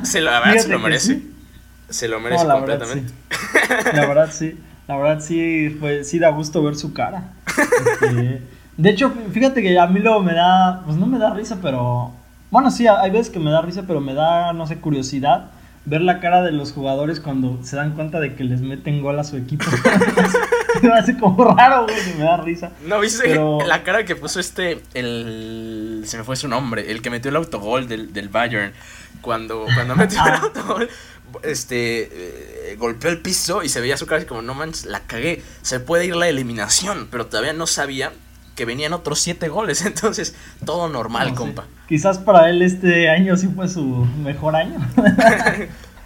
Se 0.03 0.21
lo, 0.21 0.31
la 0.31 0.40
verdad, 0.40 0.53
Fíjate 0.53 0.62
se 0.62 0.69
lo 0.69 0.79
que 0.79 0.83
merece. 0.83 1.14
sí. 1.14 1.35
Se 1.88 2.09
lo 2.09 2.21
merece 2.21 2.45
No, 2.45 2.49
la 2.49 2.61
verdad, 2.61 2.79
completamente. 2.81 3.12
sí. 3.31 3.97
La 3.97 4.07
verdad 4.07 4.31
sí. 4.33 4.59
La 4.88 4.97
verdad 4.97 5.21
sí, 5.25 5.77
fue, 5.79 6.05
sí 6.05 6.19
da 6.19 6.31
gusto 6.31 6.62
ver 6.62 6.75
su 6.77 6.93
cara. 6.93 7.33
Este, 7.47 8.43
de 8.77 8.90
hecho, 8.90 9.12
fíjate 9.33 9.62
que 9.62 9.79
a 9.79 9.87
mí 9.87 10.01
luego 10.01 10.21
me 10.21 10.35
da, 10.35 10.83
pues 10.85 10.97
no 10.97 11.07
me 11.07 11.19
da 11.19 11.33
risa, 11.35 11.59
pero... 11.62 12.12
Bueno, 12.51 12.71
sí, 12.73 12.87
hay 12.88 13.11
veces 13.11 13.31
que 13.31 13.38
me 13.38 13.51
da 13.53 13.61
risa, 13.62 13.85
pero 13.87 14.01
me 14.01 14.14
da, 14.14 14.53
no 14.53 14.66
sé, 14.66 14.79
curiosidad 14.79 15.51
ver 15.87 16.01
la 16.03 16.21
cara 16.21 16.43
de 16.43 16.53
los 16.53 16.73
jugadores 16.73 17.21
cuando 17.21 17.59
se 17.62 17.77
dan 17.77 17.95
cuenta 17.95 18.21
de 18.21 18.35
que 18.35 18.45
les 18.45 18.61
meten 18.61 19.01
gol 19.03 19.19
a 19.19 19.25
su 19.25 19.37
equipo. 19.37 19.64
me 20.83 20.93
hace 20.93 21.16
como 21.19 21.55
raro, 21.55 21.85
güey, 21.85 22.14
me 22.19 22.25
da 22.25 22.37
risa. 22.38 22.71
¿No 22.87 23.01
viste 23.01 23.25
Pero- 23.25 23.59
la 23.66 23.83
cara 23.83 24.05
que 24.05 24.14
puso 24.16 24.40
este, 24.40 24.81
el... 24.95 26.03
Se 26.07 26.19
me 26.19 26.25
fue 26.25 26.37
su 26.37 26.49
nombre, 26.49 26.90
el 26.90 27.03
que 27.03 27.11
metió 27.11 27.31
el 27.31 27.37
autogol 27.37 27.88
del, 27.88 28.12
del 28.12 28.29
Bayern. 28.29 28.73
Cuando, 29.21 29.66
cuando 29.75 29.95
metió 29.97 30.19
el 30.25 30.31
Ah. 30.33 30.40
autogol, 30.43 30.88
este, 31.43 32.09
eh, 32.73 32.77
golpeó 32.79 33.11
el 33.11 33.19
piso 33.21 33.62
y 33.62 33.69
se 33.69 33.81
veía 33.81 33.97
su 33.97 34.07
cara 34.07 34.19
así 34.19 34.27
como, 34.27 34.43
no 34.43 34.55
manches, 34.55 34.87
la 34.87 35.01
cagué. 35.01 35.43
Se 35.62 35.81
puede 35.81 36.07
ir 36.07 36.16
la 36.16 36.29
eliminación, 36.29 37.09
pero 37.11 37.27
todavía 37.27 37.53
no 37.53 37.66
sabía 37.66 38.12
que 38.61 38.66
venían 38.66 38.92
otros 38.92 39.18
siete 39.20 39.49
goles. 39.49 39.87
Entonces, 39.87 40.37
todo 40.66 40.90
normal, 40.90 41.31
No 41.31 41.35
compa. 41.35 41.64
Quizás 41.88 42.18
para 42.18 42.51
él 42.51 42.61
este 42.61 43.09
año 43.09 43.35
sí 43.38 43.49
fue 43.49 43.68
su 43.68 44.07
mejor 44.23 44.55
año. 44.55 44.77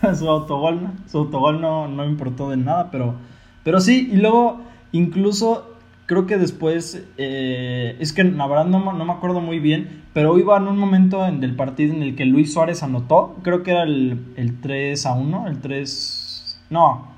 su 0.16 0.28
autogol, 0.28 0.80
¿no? 0.84 0.92
su 1.10 1.18
autogol 1.18 1.60
no, 1.60 1.88
no 1.88 2.04
importó 2.04 2.50
de 2.50 2.56
nada, 2.56 2.92
pero, 2.92 3.16
pero 3.64 3.80
sí, 3.80 4.08
y 4.12 4.18
luego 4.18 4.60
incluso 4.92 5.74
creo 6.06 6.26
que 6.26 6.38
después, 6.38 7.02
eh, 7.18 7.96
es 7.98 8.12
que 8.12 8.22
la 8.22 8.46
verdad 8.46 8.66
no, 8.66 8.78
me- 8.78 8.96
no 8.96 9.04
me 9.04 9.12
acuerdo 9.12 9.40
muy 9.40 9.58
bien, 9.58 10.04
pero 10.12 10.38
iba 10.38 10.56
en 10.56 10.68
un 10.68 10.78
momento 10.78 11.26
en, 11.26 11.40
del 11.40 11.56
partido 11.56 11.92
en 11.92 12.04
el 12.04 12.14
que 12.14 12.24
Luis 12.24 12.52
Suárez 12.52 12.84
anotó, 12.84 13.34
creo 13.42 13.64
que 13.64 13.72
era 13.72 13.82
el, 13.82 14.32
el 14.36 14.60
3 14.60 15.06
a 15.06 15.14
1, 15.14 15.48
el 15.48 15.60
3... 15.60 16.60
No. 16.70 17.13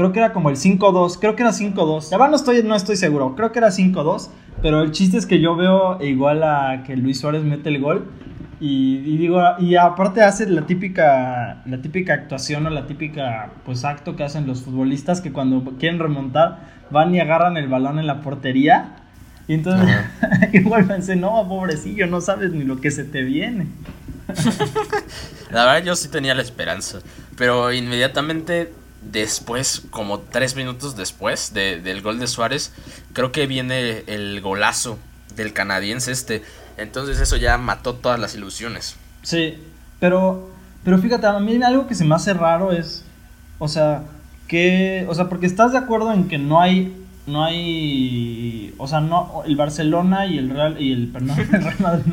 Creo 0.00 0.12
que 0.12 0.18
era 0.18 0.32
como 0.32 0.48
el 0.48 0.56
5-2. 0.56 1.18
Creo 1.20 1.36
que 1.36 1.42
era 1.42 1.52
5-2. 1.52 2.08
Ya 2.10 2.16
va, 2.16 2.26
no 2.28 2.36
estoy, 2.36 2.62
no 2.62 2.74
estoy 2.74 2.96
seguro. 2.96 3.36
Creo 3.36 3.52
que 3.52 3.58
era 3.58 3.68
5-2. 3.68 4.30
Pero 4.62 4.80
el 4.80 4.92
chiste 4.92 5.18
es 5.18 5.26
que 5.26 5.42
yo 5.42 5.56
veo 5.56 6.02
igual 6.02 6.42
a 6.42 6.84
que 6.86 6.96
Luis 6.96 7.20
Suárez 7.20 7.42
mete 7.42 7.68
el 7.68 7.82
gol. 7.82 8.10
Y, 8.60 9.18
digo, 9.18 9.42
y 9.58 9.76
aparte 9.76 10.22
hace 10.22 10.48
la 10.48 10.64
típica, 10.64 11.60
la 11.66 11.82
típica 11.82 12.14
actuación 12.14 12.66
o 12.66 12.70
la 12.70 12.86
típica 12.86 13.50
pues 13.66 13.84
acto 13.84 14.16
que 14.16 14.24
hacen 14.24 14.46
los 14.46 14.62
futbolistas 14.62 15.20
que 15.20 15.32
cuando 15.32 15.62
quieren 15.78 15.98
remontar 15.98 16.60
van 16.90 17.14
y 17.14 17.20
agarran 17.20 17.58
el 17.58 17.68
balón 17.68 17.98
en 17.98 18.06
la 18.06 18.22
portería. 18.22 18.96
Y 19.48 19.52
entonces 19.52 19.86
igual 20.54 20.86
pensé, 20.86 21.14
no, 21.14 21.46
pobrecillo, 21.46 22.06
no 22.06 22.22
sabes 22.22 22.52
ni 22.52 22.64
lo 22.64 22.80
que 22.80 22.90
se 22.90 23.04
te 23.04 23.22
viene. 23.22 23.66
la 25.50 25.66
verdad 25.66 25.84
yo 25.84 25.94
sí 25.94 26.08
tenía 26.08 26.34
la 26.34 26.40
esperanza. 26.40 27.00
Pero 27.36 27.70
inmediatamente 27.70 28.79
después, 29.02 29.82
como 29.90 30.20
tres 30.20 30.56
minutos 30.56 30.96
después 30.96 31.52
del 31.54 32.02
gol 32.02 32.18
de 32.18 32.26
Suárez, 32.26 32.72
creo 33.12 33.32
que 33.32 33.46
viene 33.46 34.04
el 34.06 34.40
golazo 34.40 34.98
del 35.36 35.52
canadiense 35.52 36.12
este. 36.12 36.42
Entonces 36.76 37.20
eso 37.20 37.36
ya 37.36 37.58
mató 37.58 37.94
todas 37.94 38.18
las 38.18 38.34
ilusiones. 38.34 38.96
Sí, 39.22 39.58
pero, 39.98 40.50
pero 40.84 40.98
fíjate, 40.98 41.26
a 41.26 41.38
mí 41.38 41.62
algo 41.62 41.86
que 41.86 41.94
se 41.94 42.04
me 42.04 42.14
hace 42.14 42.32
raro 42.34 42.72
es, 42.72 43.04
o 43.58 43.68
sea, 43.68 44.04
que, 44.48 45.06
o 45.08 45.14
sea, 45.14 45.28
porque 45.28 45.46
estás 45.46 45.72
de 45.72 45.78
acuerdo 45.78 46.12
en 46.12 46.28
que 46.28 46.38
no 46.38 46.60
hay, 46.60 46.96
no 47.26 47.44
hay, 47.44 48.74
o 48.78 48.88
sea, 48.88 49.00
no, 49.00 49.42
el 49.46 49.56
Barcelona 49.56 50.26
y 50.26 50.38
el 50.38 50.50
Real, 50.50 50.80
y 50.80 50.92
el, 50.92 51.12
Madrid 51.80 52.04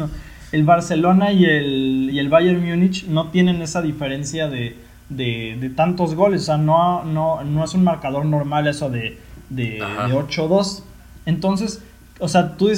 el 0.52 0.63
Barcelona 0.63 1.32
y 1.32 1.45
el, 1.45 2.10
y 2.12 2.19
el 2.19 2.30
Bayern 2.30 2.63
Múnich 2.63 3.06
no 3.08 3.30
tienen 3.30 3.62
esa 3.62 3.82
diferencia 3.82 4.47
de, 4.47 4.76
de, 5.10 5.58
de 5.60 5.70
tantos 5.70 6.15
goles, 6.15 6.41
o 6.43 6.46
sea, 6.46 6.58
no, 6.58 7.04
no, 7.04 7.43
no 7.43 7.63
es 7.63 7.74
un 7.74 7.84
marcador 7.84 8.26
normal 8.26 8.67
eso 8.67 8.89
de, 8.89 9.17
de, 9.50 9.76
de 9.76 10.13
8-2. 10.13 10.84
Entonces, 11.26 11.82
o 12.20 12.28
sea, 12.28 12.58
tú 12.58 12.70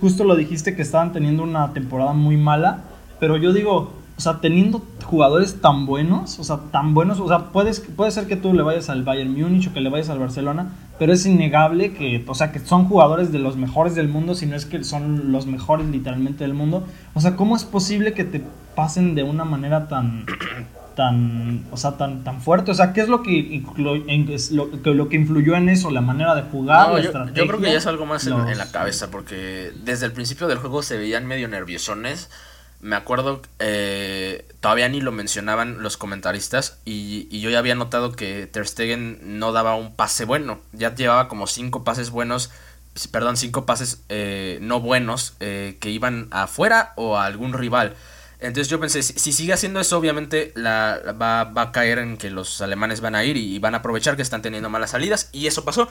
justo 0.00 0.24
lo 0.24 0.36
dijiste 0.36 0.74
que 0.74 0.82
estaban 0.82 1.12
teniendo 1.12 1.42
una 1.42 1.72
temporada 1.72 2.12
muy 2.12 2.36
mala, 2.36 2.80
pero 3.18 3.36
yo 3.36 3.52
digo, 3.52 3.92
o 4.20 4.22
sea, 4.22 4.38
teniendo 4.42 4.84
jugadores 5.02 5.62
tan 5.62 5.86
buenos, 5.86 6.38
o 6.38 6.44
sea, 6.44 6.58
tan 6.70 6.92
buenos, 6.92 7.20
o 7.20 7.26
sea, 7.26 7.52
puedes, 7.52 7.80
puede 7.80 8.10
ser 8.10 8.26
que 8.26 8.36
tú 8.36 8.52
le 8.52 8.62
vayas 8.62 8.90
al 8.90 9.02
Bayern 9.02 9.32
Múnich 9.32 9.68
o 9.68 9.72
que 9.72 9.80
le 9.80 9.88
vayas 9.88 10.10
al 10.10 10.18
Barcelona, 10.18 10.72
pero 10.98 11.14
es 11.14 11.24
innegable 11.24 11.94
que, 11.94 12.22
o 12.28 12.34
sea, 12.34 12.52
que 12.52 12.58
son 12.58 12.84
jugadores 12.84 13.32
de 13.32 13.38
los 13.38 13.56
mejores 13.56 13.94
del 13.94 14.08
mundo, 14.08 14.34
si 14.34 14.44
no 14.44 14.56
es 14.56 14.66
que 14.66 14.84
son 14.84 15.32
los 15.32 15.46
mejores 15.46 15.86
literalmente 15.86 16.44
del 16.44 16.52
mundo. 16.52 16.86
O 17.14 17.22
sea, 17.22 17.34
¿cómo 17.34 17.56
es 17.56 17.64
posible 17.64 18.12
que 18.12 18.24
te 18.24 18.42
pasen 18.76 19.14
de 19.14 19.22
una 19.22 19.46
manera 19.46 19.88
tan 19.88 20.26
tan, 20.94 21.64
o 21.70 21.78
sea, 21.78 21.92
tan, 21.92 22.22
tan 22.22 22.42
fuerte? 22.42 22.72
O 22.72 22.74
sea, 22.74 22.92
¿qué 22.92 23.00
es 23.00 23.08
lo 23.08 23.22
que, 23.22 23.64
lo, 23.78 23.96
lo, 23.96 25.08
que 25.08 25.16
influyó 25.16 25.56
en 25.56 25.70
eso? 25.70 25.90
¿La 25.90 26.02
manera 26.02 26.34
de 26.34 26.42
jugar? 26.42 27.00
yo, 27.02 27.10
yo, 27.10 27.46
creo 27.46 27.58
que 27.58 27.72
ya 27.72 27.78
es 27.78 27.86
algo 27.86 28.04
más 28.04 28.26
en, 28.26 28.58
la 28.58 28.70
cabeza, 28.70 29.10
porque 29.10 29.72
desde 29.82 30.04
el 30.04 30.12
principio 30.12 30.46
del 30.46 30.58
juego 30.58 30.82
se 30.82 30.98
veían 30.98 31.24
medio 31.24 31.48
nerviosones. 31.48 32.28
Me 32.80 32.96
acuerdo, 32.96 33.42
eh, 33.58 34.46
todavía 34.60 34.88
ni 34.88 35.02
lo 35.02 35.12
mencionaban 35.12 35.82
los 35.82 35.98
comentaristas 35.98 36.78
y, 36.86 37.28
yo 37.40 37.50
ya 37.50 37.58
había 37.58 37.74
notado 37.74 38.12
que 38.12 38.46
Ter 38.46 38.66
Stegen 38.66 39.38
no 39.38 39.52
daba 39.52 39.74
un 39.74 39.94
pase 39.94 40.24
bueno. 40.24 40.60
Ya 40.72 40.94
llevaba 40.94 41.28
como 41.28 41.46
cinco 41.46 41.84
pases 41.84 42.10
buenos, 42.10 42.50
perdón, 43.12 43.36
cinco 43.36 43.66
pases 43.66 44.02
eh, 44.08 44.58
no 44.62 44.80
buenos 44.80 45.34
eh, 45.40 45.76
que 45.80 45.90
iban 45.90 46.28
afuera 46.30 46.94
o 46.96 47.18
a 47.18 47.26
algún 47.26 47.52
rival. 47.52 47.96
Entonces 48.40 48.68
yo 48.68 48.80
pensé, 48.80 49.02
si, 49.02 49.32
sigue 49.32 49.52
haciendo 49.52 49.80
eso, 49.80 49.98
obviamente 49.98 50.52
la, 50.54 51.14
va, 51.20 51.42
a 51.54 51.72
caer 51.72 51.98
en 51.98 52.16
que 52.16 52.30
los 52.30 52.62
alemanes 52.62 53.02
van 53.02 53.14
a 53.14 53.24
ir 53.24 53.36
y, 53.36 53.58
van 53.58 53.74
a 53.74 53.78
aprovechar 53.78 54.16
que 54.16 54.22
están 54.22 54.40
teniendo 54.40 54.70
malas 54.70 54.92
salidas. 54.92 55.28
Y 55.32 55.46
eso 55.46 55.64
pasó. 55.64 55.88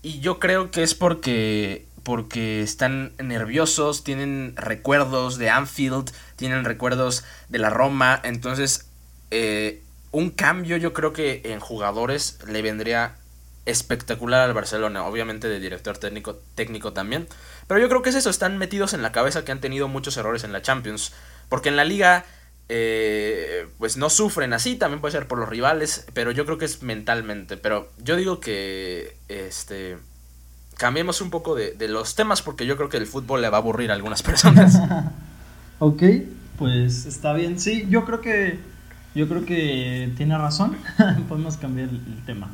Y 0.00 0.20
yo 0.20 0.38
creo 0.38 0.70
que 0.70 0.82
es 0.82 0.94
porque, 0.94 1.86
porque 2.02 2.62
están 2.62 3.12
nerviosos, 3.18 4.04
tienen 4.04 4.54
recuerdos 4.56 5.38
de 5.38 5.50
Anfield, 5.50 6.10
tienen 6.36 6.64
recuerdos 6.64 7.24
de 7.48 7.58
la 7.58 7.70
Roma. 7.70 8.20
Entonces, 8.24 8.88
eh, 9.30 9.82
un 10.10 10.30
cambio 10.30 10.76
yo 10.76 10.92
creo 10.92 11.12
que 11.12 11.42
en 11.44 11.60
jugadores 11.60 12.38
le 12.46 12.62
vendría 12.62 13.16
espectacular 13.66 14.42
al 14.42 14.54
Barcelona. 14.54 15.04
Obviamente 15.06 15.48
de 15.48 15.60
director 15.60 15.98
técnico, 15.98 16.36
técnico 16.54 16.92
también. 16.92 17.28
Pero 17.66 17.80
yo 17.80 17.88
creo 17.88 18.02
que 18.02 18.10
es 18.10 18.16
eso, 18.16 18.30
están 18.30 18.58
metidos 18.58 18.94
en 18.94 19.02
la 19.02 19.12
cabeza 19.12 19.44
que 19.44 19.52
han 19.52 19.60
tenido 19.60 19.88
muchos 19.88 20.16
errores 20.16 20.44
en 20.44 20.52
la 20.52 20.62
Champions. 20.62 21.12
Porque 21.48 21.68
en 21.68 21.76
la 21.76 21.84
liga, 21.84 22.24
eh, 22.68 23.66
pues 23.78 23.96
no 23.96 24.10
sufren 24.10 24.52
así, 24.52 24.76
también 24.76 25.00
puede 25.00 25.12
ser 25.12 25.28
por 25.28 25.38
los 25.38 25.48
rivales, 25.48 26.06
pero 26.14 26.30
yo 26.30 26.44
creo 26.44 26.58
que 26.58 26.64
es 26.64 26.82
mentalmente. 26.82 27.56
Pero 27.56 27.90
yo 27.98 28.16
digo 28.16 28.40
que, 28.40 29.16
este, 29.28 29.98
cambiemos 30.82 31.20
un 31.20 31.30
poco 31.30 31.54
de, 31.54 31.76
los 31.86 32.16
temas 32.16 32.42
porque 32.42 32.66
yo 32.66 32.76
creo 32.76 32.88
que 32.88 32.96
el 32.96 33.06
fútbol 33.06 33.40
le 33.40 33.48
va 33.48 33.58
a 33.58 33.60
aburrir 33.60 33.92
a 33.92 33.94
algunas 33.94 34.20
personas. 34.24 34.80
ok, 35.78 36.02
pues 36.58 37.06
está 37.06 37.32
bien. 37.34 37.60
Sí, 37.60 37.86
yo 37.88 38.04
creo 38.04 38.20
que, 38.20 38.58
yo 39.14 39.28
creo 39.28 39.46
que 39.46 40.12
tiene 40.16 40.36
razón. 40.36 40.76
Podemos 41.28 41.56
cambiar 41.56 41.88
el 41.88 42.24
tema. 42.26 42.50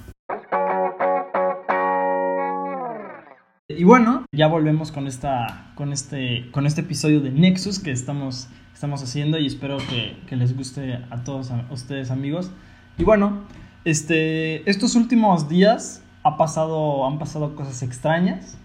Y 3.67 3.85
bueno, 3.85 4.27
ya 4.31 4.47
volvemos 4.47 4.93
con 4.93 5.07
esta, 5.07 5.73
con 5.75 5.95
este, 5.95 6.51
con 6.51 6.67
este 6.67 6.83
episodio 6.83 7.23
de 7.23 7.31
Nexus 7.31 7.79
que 7.79 7.93
estamos 7.93 8.49
estamos 8.75 9.03
haciendo 9.03 9.39
y 9.39 9.47
espero 9.47 9.79
que, 9.79 10.37
les 10.37 10.55
guste 10.55 11.01
a 11.09 11.25
todos 11.25 11.51
ustedes 11.71 12.11
amigos. 12.11 12.51
Y 12.99 13.05
bueno, 13.05 13.45
este, 13.87 14.69
estos 14.69 14.97
últimos 14.97 15.49
días 15.49 16.03
ha 16.23 16.37
pasado, 16.37 17.07
han 17.07 17.19
pasado 17.19 17.55
cosas 17.55 17.83
extrañas 17.83 18.57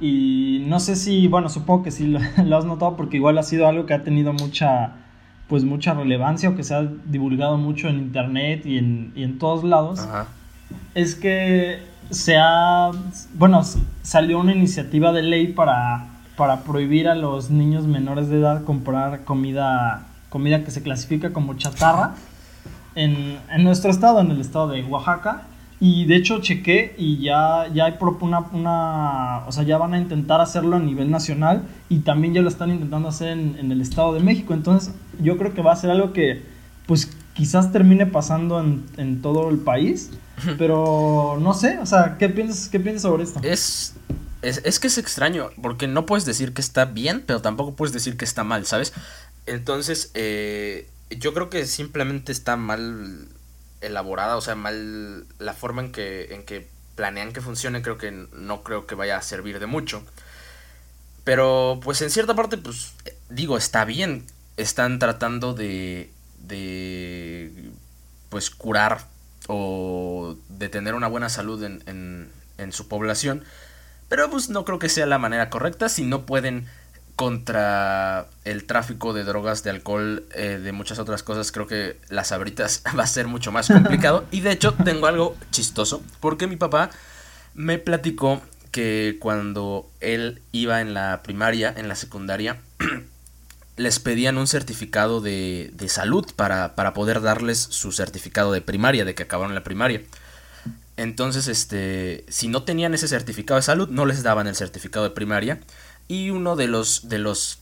y 0.00 0.64
no 0.66 0.80
sé 0.80 0.96
si, 0.96 1.28
bueno, 1.28 1.48
supongo 1.48 1.84
que 1.84 1.90
sí 1.90 2.06
lo, 2.44 2.56
has 2.56 2.64
notado 2.64 2.96
porque 2.96 3.16
igual 3.16 3.38
ha 3.38 3.42
sido 3.42 3.68
algo 3.68 3.86
que 3.86 3.94
ha 3.94 4.02
tenido 4.02 4.32
mucha, 4.32 4.92
pues 5.48 5.64
mucha 5.64 5.94
relevancia 5.94 6.48
o 6.48 6.56
que 6.56 6.62
se 6.62 6.74
ha 6.74 6.82
divulgado 7.04 7.56
mucho 7.56 7.88
en 7.88 7.98
internet 7.98 8.66
y 8.66 8.78
en, 8.78 9.12
y 9.14 9.22
en 9.22 9.38
todos 9.38 9.64
lados. 9.64 10.06
Es 10.94 11.14
que 11.14 11.82
se 12.10 12.36
ha, 12.36 12.90
bueno, 13.34 13.62
salió 14.02 14.38
una 14.38 14.52
iniciativa 14.52 15.12
de 15.12 15.22
ley 15.22 15.48
para 15.48 16.14
para 16.36 16.62
prohibir 16.62 17.08
a 17.08 17.14
los 17.14 17.50
niños 17.50 17.86
menores 17.86 18.28
de 18.28 18.38
edad 18.38 18.64
comprar 18.64 19.24
comida, 19.24 20.06
comida 20.30 20.64
que 20.64 20.70
se 20.70 20.82
clasifica 20.82 21.32
como 21.32 21.54
chatarra 21.54 22.14
en, 22.94 23.38
nuestro 23.62 23.90
estado, 23.90 24.20
en 24.20 24.30
el 24.30 24.40
estado 24.40 24.68
de 24.68 24.82
Oaxaca. 24.84 25.42
Y 25.80 26.06
de 26.06 26.16
hecho 26.16 26.40
chequé 26.40 26.94
y 26.96 27.18
ya, 27.18 27.68
ya 27.72 27.86
hay 27.86 27.94
una, 28.20 28.40
una, 28.52 29.42
o 29.46 29.52
sea, 29.52 29.64
ya 29.64 29.76
van 29.76 29.94
a 29.94 29.98
intentar 29.98 30.40
hacerlo 30.40 30.76
a 30.76 30.78
nivel 30.78 31.10
nacional 31.10 31.62
y 31.88 31.98
también 31.98 32.34
ya 32.34 32.42
lo 32.42 32.48
están 32.48 32.70
intentando 32.70 33.08
hacer 33.08 33.28
en, 33.28 33.70
el 33.70 33.80
Estado 33.80 34.14
de 34.14 34.20
México. 34.20 34.54
Entonces 34.54 34.94
yo 35.20 35.36
creo 35.36 35.52
que 35.52 35.62
va 35.62 35.72
a 35.72 35.76
ser 35.76 35.90
algo 35.90 36.12
que 36.12 36.42
pues 36.86 37.10
quizás 37.34 37.72
termine 37.72 38.06
pasando 38.06 38.60
en, 38.60 38.84
en 38.96 39.20
todo 39.20 39.50
el 39.50 39.58
país. 39.58 40.10
Pero 40.58 41.38
no 41.40 41.54
sé, 41.54 41.78
o 41.78 41.86
sea, 41.86 42.16
¿qué 42.18 42.28
piensas, 42.28 42.68
qué 42.68 42.80
piensas 42.80 43.02
sobre 43.02 43.22
esto? 43.22 43.40
Es 43.42 43.94
es, 44.44 44.78
que 44.78 44.86
es 44.88 44.98
extraño, 44.98 45.50
porque 45.62 45.88
no 45.88 46.06
puedes 46.06 46.24
decir 46.24 46.52
que 46.52 46.60
está 46.60 46.84
bien, 46.84 47.24
pero 47.26 47.40
tampoco 47.40 47.74
puedes 47.74 47.92
decir 47.92 48.16
que 48.16 48.24
está 48.24 48.44
mal, 48.44 48.66
¿sabes? 48.66 48.92
Entonces, 49.46 50.10
eh, 50.14 50.88
yo 51.10 51.32
creo 51.34 51.50
que 51.50 51.66
simplemente 51.66 52.32
está 52.32 52.56
mal 52.56 53.28
elaborada, 53.86 54.36
o 54.36 54.40
sea, 54.40 54.54
mal 54.54 55.26
la 55.38 55.54
forma 55.54 55.82
en 55.82 55.92
que, 55.92 56.34
en 56.34 56.44
que 56.44 56.68
planean 56.94 57.32
que 57.32 57.40
funcione, 57.40 57.82
creo 57.82 57.98
que 57.98 58.10
no 58.10 58.62
creo 58.62 58.86
que 58.86 58.94
vaya 58.94 59.16
a 59.16 59.22
servir 59.22 59.58
de 59.58 59.66
mucho. 59.66 60.02
Pero, 61.24 61.80
pues 61.82 62.02
en 62.02 62.10
cierta 62.10 62.34
parte, 62.34 62.58
pues, 62.58 62.92
digo, 63.30 63.56
está 63.56 63.84
bien. 63.84 64.26
Están 64.56 64.98
tratando 64.98 65.52
de, 65.54 66.10
de 66.38 67.70
pues, 68.28 68.50
curar 68.50 69.06
o 69.48 70.36
de 70.48 70.68
tener 70.68 70.94
una 70.94 71.08
buena 71.08 71.28
salud 71.28 71.62
en, 71.64 71.82
en, 71.86 72.30
en 72.58 72.72
su 72.72 72.88
población. 72.88 73.44
Pero 74.08 74.30
pues 74.30 74.48
no 74.48 74.64
creo 74.64 74.78
que 74.78 74.88
sea 74.88 75.06
la 75.06 75.18
manera 75.18 75.50
correcta 75.50 75.88
si 75.88 76.04
no 76.04 76.26
pueden 76.26 76.68
contra 77.16 78.26
el 78.44 78.64
tráfico 78.64 79.12
de 79.12 79.24
drogas, 79.24 79.62
de 79.62 79.70
alcohol, 79.70 80.24
eh, 80.34 80.58
de 80.62 80.72
muchas 80.72 80.98
otras 80.98 81.22
cosas, 81.22 81.52
creo 81.52 81.66
que 81.66 81.96
las 82.08 82.32
abritas 82.32 82.82
va 82.98 83.04
a 83.04 83.06
ser 83.06 83.26
mucho 83.26 83.52
más 83.52 83.68
complicado. 83.68 84.24
y 84.30 84.40
de 84.40 84.52
hecho 84.52 84.72
tengo 84.72 85.06
algo 85.06 85.36
chistoso, 85.50 86.02
porque 86.20 86.46
mi 86.46 86.56
papá 86.56 86.90
me 87.54 87.78
platicó 87.78 88.42
que 88.72 89.18
cuando 89.20 89.88
él 90.00 90.42
iba 90.50 90.80
en 90.80 90.94
la 90.94 91.22
primaria, 91.22 91.72
en 91.76 91.86
la 91.86 91.94
secundaria, 91.94 92.60
les 93.76 94.00
pedían 94.00 94.36
un 94.36 94.48
certificado 94.48 95.20
de, 95.20 95.70
de 95.74 95.88
salud 95.88 96.26
para, 96.34 96.74
para 96.74 96.94
poder 96.94 97.20
darles 97.20 97.58
su 97.58 97.92
certificado 97.92 98.50
de 98.50 98.60
primaria, 98.60 99.04
de 99.04 99.14
que 99.14 99.22
acabaron 99.22 99.54
la 99.54 99.62
primaria. 99.62 100.02
Entonces, 100.96 101.48
este, 101.48 102.24
si 102.28 102.48
no 102.48 102.62
tenían 102.62 102.94
ese 102.94 103.08
certificado 103.08 103.58
de 103.58 103.62
salud, 103.62 103.88
no 103.88 104.06
les 104.06 104.22
daban 104.22 104.46
el 104.46 104.54
certificado 104.54 105.04
de 105.04 105.10
primaria. 105.10 105.60
Y 106.08 106.30
uno 106.30 106.56
de 106.56 106.66
los, 106.68 107.08
de 107.08 107.18
los, 107.18 107.58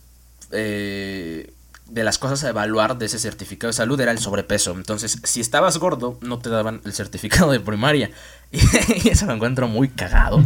eh, 0.50 1.52
de 1.88 2.04
las 2.04 2.18
cosas 2.18 2.42
a 2.44 2.48
evaluar 2.48 2.98
de 2.98 3.06
ese 3.06 3.18
certificado 3.18 3.68
de 3.68 3.74
salud 3.74 4.00
era 4.00 4.12
el 4.12 4.18
sobrepeso. 4.18 4.72
Entonces, 4.72 5.18
si 5.24 5.40
estabas 5.40 5.78
gordo, 5.78 6.18
no 6.20 6.38
te 6.38 6.50
daban 6.50 6.80
el 6.84 6.92
certificado 6.92 7.52
de 7.52 7.60
primaria. 7.60 8.10
Y 8.52 9.08
eso 9.08 9.26
lo 9.26 9.32
encuentro 9.34 9.68
muy 9.68 9.88
cagado. 9.88 10.42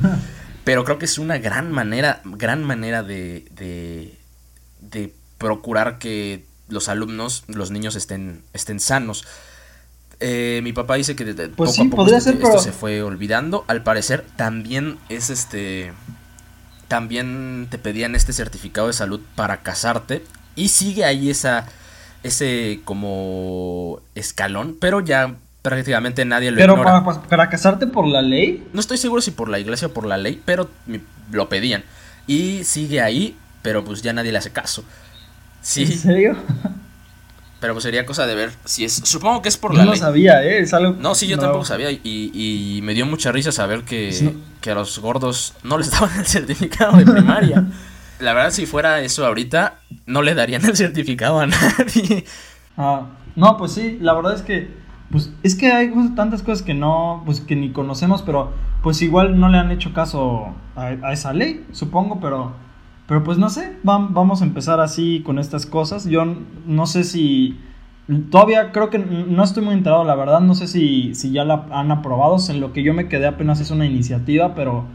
Pero 0.65 0.85
creo 0.85 0.99
que 0.99 1.05
es 1.05 1.19
una 1.19 1.39
gran 1.39 1.71
manera, 1.73 2.21
gran 2.25 2.65
manera 2.65 3.03
de, 3.03 3.47
de, 3.53 4.19
de 4.81 5.13
procurar 5.39 5.99
que 5.99 6.45
los 6.69 6.89
alumnos, 6.89 7.45
los 7.47 7.71
niños 7.71 7.95
estén, 7.95 8.43
estén 8.53 8.81
sanos. 8.81 9.25
Eh, 10.19 10.61
mi 10.65 10.73
papá 10.73 10.97
dice 10.97 11.15
que 11.15 11.25
de, 11.25 11.49
Pues 11.51 11.71
poco 11.71 11.73
sí, 11.73 11.87
a 11.87 11.91
poco 11.91 12.09
ser, 12.09 12.17
esto 12.35 12.49
pero- 12.49 12.59
se 12.59 12.73
fue 12.73 13.03
olvidando. 13.03 13.65
Al 13.69 13.83
parecer 13.83 14.25
también 14.37 14.99
es 15.09 15.31
este... 15.31 15.93
También 16.89 17.67
te 17.71 17.79
pedían 17.79 18.15
este 18.15 18.33
certificado 18.33 18.87
de 18.89 18.93
salud 18.93 19.21
para 19.35 19.63
casarte. 19.63 20.25
Y 20.55 20.69
sigue 20.69 21.05
ahí 21.05 21.31
esa, 21.31 21.67
ese 22.23 22.81
como 22.85 24.01
escalón. 24.15 24.77
Pero 24.81 25.01
ya 25.01 25.37
prácticamente 25.63 26.25
nadie 26.25 26.51
lo 26.53 26.57
Pero 26.57 26.73
ignora. 26.73 27.05
para, 27.05 27.23
para 27.29 27.49
casarte 27.51 27.87
por 27.87 28.07
la 28.07 28.23
ley, 28.23 28.65
No 28.73 28.81
estoy 28.81 28.99
seguro 28.99 29.21
si 29.23 29.31
por 29.33 29.49
la 29.49 29.59
iglesia 29.59 29.89
o 29.89 29.93
por 29.93 30.07
la 30.07 30.17
ley, 30.19 30.43
pero 30.45 30.71
lo 31.33 31.49
pedían. 31.49 31.85
Y 32.27 32.65
sigue 32.65 33.01
ahí, 33.01 33.37
pero 33.63 33.85
pues 33.85 34.03
ya 34.03 34.13
nadie 34.13 34.33
le 34.33 34.39
hace 34.39 34.53
caso. 34.53 34.85
¿en 35.77 35.93
Sí, 35.93 35.93
serio? 35.93 36.37
pero 37.61 37.73
pues 37.73 37.83
sería 37.85 38.05
cosa 38.07 38.27
de 38.27 38.35
ver 38.35 38.53
si 38.65 38.85
es... 38.85 38.93
Supongo 38.95 39.43
que 39.43 39.49
es 39.49 39.57
por 39.57 39.73
Yo 39.73 39.79
la 39.79 39.85
no 39.87 39.91
ley. 39.93 40.01
sabía, 40.01 40.43
¿eh? 40.45 40.61
Es 40.61 40.75
algo 40.75 40.95
No, 41.01 41.15
sí, 41.15 41.27
yo 41.27 41.37
nuevo. 41.37 41.53
tampoco 41.53 41.65
sabía 41.67 41.91
y, 41.91 42.01
y 42.05 42.81
me 42.83 42.95
dio 42.95 43.07
mucha 43.07 43.33
risa 43.33 43.51
saber 43.53 43.83
que, 43.85 44.13
Sí. 44.13 44.37
que 44.61 44.71
a 44.71 44.75
los 44.75 44.99
gordos 44.99 45.55
no 45.63 45.79
les 45.79 45.91
daban 45.93 46.19
el 46.19 46.27
certificado 46.27 46.97
de 46.99 47.07
primaria. 47.07 47.65
La 48.19 48.33
verdad, 48.33 48.51
si 48.51 48.65
fuera 48.67 49.01
eso 49.01 49.27
ahorita, 49.27 49.81
no 50.07 50.23
le 50.23 50.35
darían 50.35 50.65
el 50.65 50.75
certificado 50.77 51.39
a 51.41 51.47
nadie. 51.47 52.25
Ah, 52.77 53.09
no, 53.37 53.57
pues 53.59 53.73
sí, 53.73 53.99
la 54.01 54.15
verdad 54.15 54.35
es 54.35 54.41
que, 54.41 54.71
pues, 55.11 55.31
es 55.43 55.55
que 55.55 55.71
hay 55.71 55.93
tantas 56.15 56.43
cosas 56.43 56.63
que 56.65 56.73
no, 56.73 57.23
pues, 57.27 57.41
que 57.41 57.57
ni 57.57 57.73
conocemos, 57.73 58.23
pero, 58.23 58.55
pues, 58.83 59.03
igual 59.03 59.39
no 59.39 59.51
le 59.51 59.59
han 59.59 59.71
hecho 59.71 59.93
caso 59.93 60.55
a, 60.77 60.87
a 61.03 61.13
esa 61.13 61.35
ley, 61.35 61.67
supongo, 61.73 62.19
pero, 62.21 62.55
pero, 63.07 63.23
pues, 63.25 63.39
no 63.39 63.49
sé, 63.51 63.77
vam- 63.85 64.09
vamos 64.13 64.43
a 64.43 64.45
empezar 64.45 64.81
así 64.81 65.23
con 65.25 65.39
estas 65.39 65.67
cosas. 65.67 66.07
Yo 66.07 66.25
no 66.67 66.87
sé 66.87 67.05
si, 67.05 67.59
todavía 68.31 68.73
creo 68.73 68.91
que 68.91 68.99
no 68.99 69.43
estoy 69.45 69.63
muy 69.65 69.75
enterado, 69.75 70.05
la 70.05 70.15
verdad, 70.15 70.41
no 70.41 70.55
sé 70.55 70.67
si, 70.69 71.15
si 71.15 71.33
ya 71.33 71.45
la 71.45 71.67
han 71.71 71.91
aprobado, 71.91 72.37
en 72.49 72.61
lo 72.61 72.73
que 72.73 72.83
yo 72.83 72.95
me 72.95 73.09
quedé 73.09 73.27
apenas 73.27 73.61
es 73.61 73.71
una 73.71 73.87
iniciativa, 73.87 74.55
pero, 74.55 74.87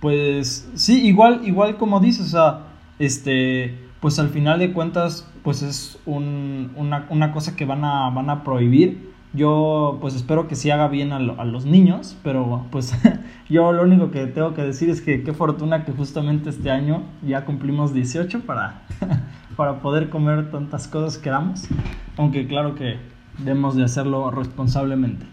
pues, 0.00 0.70
sí, 0.74 1.06
igual, 1.06 1.42
igual 1.44 1.76
como 1.76 2.00
dices, 2.00 2.26
o 2.26 2.30
sea, 2.30 2.60
este, 2.98 3.78
pues 4.00 4.18
al 4.18 4.30
final 4.30 4.58
de 4.58 4.72
cuentas, 4.72 5.28
pues 5.42 5.62
es 5.62 5.98
un- 6.06 6.70
una, 6.76 7.06
una 7.10 7.32
cosa 7.32 7.56
que 7.56 7.64
van 7.66 7.84
a, 7.84 8.10
van 8.10 8.30
a 8.30 8.42
prohibir. 8.44 9.09
Yo, 9.32 9.98
pues 10.00 10.14
espero 10.16 10.48
que 10.48 10.56
sí 10.56 10.70
haga 10.70 10.88
bien 10.88 11.12
a, 11.12 11.20
lo- 11.20 11.40
a 11.40 11.44
los 11.44 11.64
niños, 11.64 12.16
pero 12.24 12.66
pues 12.72 12.92
yo 13.48 13.72
lo 13.72 13.82
único 13.82 14.10
que 14.10 14.26
tengo 14.26 14.54
que 14.54 14.62
decir 14.62 14.90
es 14.90 15.00
que 15.00 15.22
qué 15.22 15.32
fortuna 15.32 15.84
que 15.84 15.92
justamente 15.92 16.50
este 16.50 16.70
año 16.70 17.02
ya 17.24 17.44
cumplimos 17.44 17.94
18 17.94 18.40
para, 18.40 18.82
para 19.56 19.80
poder 19.82 20.10
comer 20.10 20.50
tantas 20.50 20.88
cosas 20.88 21.16
que 21.16 21.24
queramos, 21.24 21.68
aunque 22.16 22.48
claro 22.48 22.74
que 22.74 22.96
debemos 23.38 23.76
de 23.76 23.84
hacerlo 23.84 24.32
responsablemente. 24.32 25.26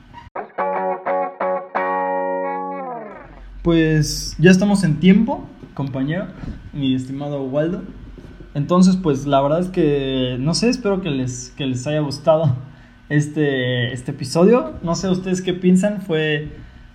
Pues 3.63 4.35
ya 4.39 4.51
estamos 4.51 4.83
en 4.83 4.99
tiempo, 4.99 5.45
compañero, 5.73 6.27
mi 6.71 6.93
estimado 6.95 7.41
Waldo. 7.43 7.81
Entonces, 8.53 8.95
pues 8.95 9.25
la 9.25 9.41
verdad 9.41 9.59
es 9.59 9.69
que, 9.69 10.37
no 10.39 10.53
sé, 10.53 10.69
espero 10.69 11.01
que 11.01 11.09
les, 11.09 11.49
que 11.57 11.65
les 11.65 11.85
haya 11.85 11.99
gustado 11.99 12.55
este, 13.09 13.93
este 13.93 14.11
episodio. 14.11 14.73
No 14.83 14.95
sé 14.95 15.09
ustedes 15.09 15.41
qué 15.41 15.53
piensan, 15.53 16.01
fue, 16.01 16.49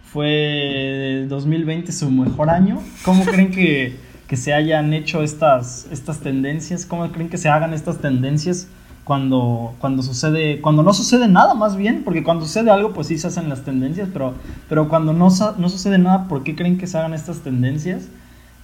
fue 0.04 1.26
2020 1.28 1.92
su 1.92 2.10
mejor 2.10 2.50
año. 2.50 2.80
¿Cómo 3.04 3.24
creen 3.24 3.50
que, 3.50 3.96
que 4.26 4.36
se 4.36 4.52
hayan 4.52 4.92
hecho 4.92 5.22
estas, 5.22 5.86
estas 5.90 6.20
tendencias? 6.20 6.86
¿Cómo 6.86 7.10
creen 7.12 7.28
que 7.28 7.38
se 7.38 7.48
hagan 7.48 7.72
estas 7.74 7.98
tendencias 7.98 8.68
cuando, 9.04 9.74
cuando 9.78 10.02
sucede, 10.02 10.60
cuando 10.60 10.82
no 10.82 10.92
sucede 10.92 11.28
nada 11.28 11.54
más 11.54 11.76
bien? 11.76 12.02
Porque 12.04 12.22
cuando 12.22 12.44
sucede 12.44 12.70
algo, 12.70 12.92
pues 12.92 13.08
sí 13.08 13.18
se 13.18 13.28
hacen 13.28 13.48
las 13.48 13.64
tendencias, 13.64 14.08
pero, 14.12 14.34
pero 14.68 14.88
cuando 14.88 15.12
no, 15.12 15.28
no 15.58 15.68
sucede 15.68 15.98
nada, 15.98 16.28
¿por 16.28 16.42
qué 16.44 16.54
creen 16.54 16.78
que 16.78 16.86
se 16.86 16.98
hagan 16.98 17.14
estas 17.14 17.40
tendencias? 17.40 18.08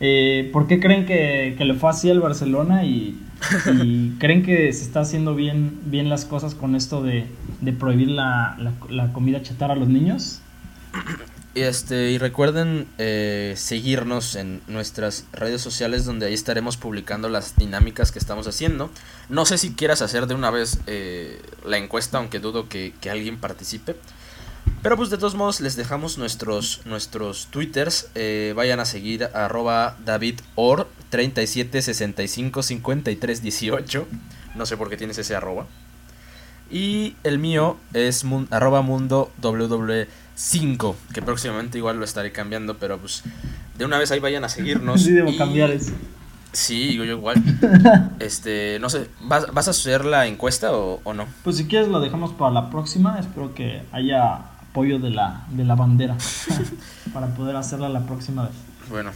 Eh, 0.00 0.48
¿Por 0.52 0.66
qué 0.66 0.78
creen 0.80 1.06
que, 1.06 1.54
que 1.58 1.64
le 1.64 1.74
fue 1.74 1.90
así 1.90 2.08
al 2.10 2.20
Barcelona 2.20 2.84
y, 2.84 3.18
y 3.82 4.10
creen 4.18 4.42
que 4.42 4.72
se 4.72 4.84
está 4.84 5.00
haciendo 5.00 5.34
bien, 5.34 5.80
bien 5.86 6.08
las 6.08 6.24
cosas 6.24 6.54
con 6.54 6.76
esto 6.76 7.02
de, 7.02 7.26
de 7.60 7.72
prohibir 7.72 8.08
la, 8.08 8.56
la, 8.58 8.72
la 8.88 9.12
comida 9.12 9.42
chatarra 9.42 9.74
a 9.74 9.76
los 9.76 9.88
niños? 9.88 10.40
Y, 11.54 11.62
este, 11.62 12.12
y 12.12 12.18
recuerden 12.18 12.86
eh, 12.98 13.54
seguirnos 13.56 14.36
en 14.36 14.60
nuestras 14.68 15.24
redes 15.32 15.60
sociales 15.60 16.04
donde 16.04 16.26
ahí 16.26 16.34
estaremos 16.34 16.76
publicando 16.76 17.28
las 17.28 17.56
dinámicas 17.56 18.12
que 18.12 18.20
estamos 18.20 18.46
haciendo. 18.46 18.90
No 19.28 19.44
sé 19.46 19.58
si 19.58 19.72
quieras 19.72 20.00
hacer 20.02 20.28
de 20.28 20.34
una 20.34 20.50
vez 20.50 20.78
eh, 20.86 21.42
la 21.66 21.78
encuesta, 21.78 22.18
aunque 22.18 22.38
dudo 22.38 22.68
que, 22.68 22.92
que 23.00 23.10
alguien 23.10 23.38
participe. 23.38 23.96
Pero 24.82 24.96
pues 24.96 25.10
de 25.10 25.18
todos 25.18 25.34
modos 25.34 25.60
les 25.60 25.74
dejamos 25.76 26.18
nuestros, 26.18 26.82
nuestros 26.84 27.46
twitters. 27.50 28.08
eh, 28.14 28.52
vayan 28.56 28.78
a 28.80 28.84
seguir 28.84 29.24
a 29.24 29.46
arroba 29.46 29.96
davidor 30.04 30.88
37655318. 31.10 34.04
No 34.54 34.66
sé 34.66 34.76
por 34.76 34.88
qué 34.90 34.96
tienes 34.96 35.18
ese 35.18 35.34
arroba. 35.34 35.66
Y 36.70 37.16
el 37.24 37.38
mío 37.38 37.76
es 37.94 38.24
mun- 38.24 38.46
arroba 38.50 38.82
mundo 38.82 39.32
ww5, 39.40 40.94
que 41.14 41.22
próximamente 41.22 41.78
igual 41.78 41.96
lo 41.98 42.04
estaré 42.04 42.30
cambiando, 42.32 42.76
pero 42.76 42.98
pues 42.98 43.22
de 43.78 43.84
una 43.86 43.96
vez 43.98 44.10
ahí 44.10 44.20
vayan 44.20 44.44
a 44.44 44.48
seguirnos. 44.50 45.02
Sí, 45.02 45.12
debo 45.12 45.30
y- 45.30 45.38
cambiar 45.38 45.70
eso. 45.70 45.92
Sí, 46.52 46.94
yo, 46.94 47.04
yo 47.04 47.12
igual. 47.16 47.42
este, 48.20 48.78
no 48.80 48.90
sé, 48.90 49.08
¿vas, 49.22 49.46
vas 49.52 49.68
a 49.68 49.70
hacer 49.70 50.04
la 50.04 50.26
encuesta 50.26 50.72
o, 50.72 51.00
o 51.04 51.14
no? 51.14 51.26
Pues 51.44 51.56
si 51.56 51.66
quieres 51.66 51.88
lo 51.88 52.00
dejamos 52.00 52.32
para 52.32 52.50
la 52.52 52.68
próxima. 52.70 53.18
Espero 53.18 53.54
que 53.54 53.82
haya 53.92 54.40
apoyo 54.70 54.98
de 54.98 55.10
la, 55.10 55.44
de 55.50 55.64
la 55.64 55.74
bandera 55.74 56.16
para 57.12 57.28
poder 57.34 57.56
hacerla 57.56 57.88
la 57.88 58.00
próxima 58.06 58.42
vez. 58.44 58.52
Bueno. 58.90 59.10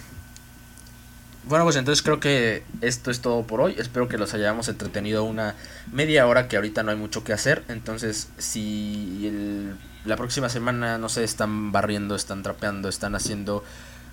Bueno, 1.45 1.65
pues 1.65 1.75
entonces 1.75 2.03
creo 2.03 2.21
que 2.21 2.63
esto 2.83 3.11
es 3.11 3.21
todo 3.21 3.43
por 3.45 3.61
hoy. 3.61 3.75
Espero 3.77 4.09
que 4.09 4.17
los 4.17 4.33
hayamos 4.33 4.69
entretenido 4.69 5.25
una 5.25 5.57
media 5.93 6.27
hora 6.29 6.47
que 6.47 6.55
ahorita 6.57 6.85
no 6.85 6.93
hay 6.93 6.97
mucho 6.97 7.25
que 7.25 7.33
hacer. 7.33 7.65
Entonces, 7.69 8.29
si 8.39 9.27
el- 9.27 9.77
la 10.05 10.17
próxima 10.17 10.49
semana, 10.49 10.99
no 10.99 11.09
sé, 11.09 11.25
están 11.25 11.73
barriendo, 11.73 12.15
están 12.15 12.43
trapeando, 12.45 12.89
están 12.89 13.15
haciendo 13.17 13.65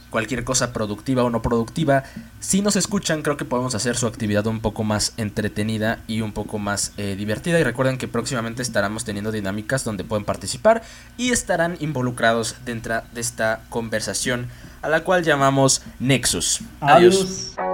cualquier 0.10 0.43
cosa 0.43 0.74
productiva 0.74 1.24
o 1.24 1.30
no 1.30 1.41
productiva, 1.41 2.04
si 2.39 2.62
nos 2.62 2.76
escuchan, 2.76 3.22
creo 3.22 3.38
que 3.38 3.45
podemos 3.45 3.76
hacer 3.76 3.95
su 3.95 4.08
actividad 4.08 4.48
un 4.48 4.60
poco 4.60 4.84
más 4.84 5.13
entretenida 5.17 6.00
y 6.08 6.22
un 6.22 6.32
poco 6.32 6.58
más 6.58 6.93
eh, 6.98 7.15
divertida. 7.17 7.60
Y 7.60 7.63
recuerden 7.63 7.98
que 7.98 8.08
próximamente 8.08 8.62
estaremos 8.62 9.06
teniendo 9.06 9.32
dinámicas 9.32 9.84
donde 9.84 10.04
pueden 10.04 10.26
participar 10.26 10.82
y 11.17 11.32
estarán 11.32 11.78
involucrados 11.80 12.56
dentro 12.65 13.02
de 13.13 13.22
esta 13.22 13.62
conversación 13.69 14.48
a 14.82 14.89
la 14.89 15.04
cual 15.04 15.24
llamamos 15.24 15.82
Nexus. 16.00 16.62
Adiós. 16.80 17.56
Adiós. 17.58 17.68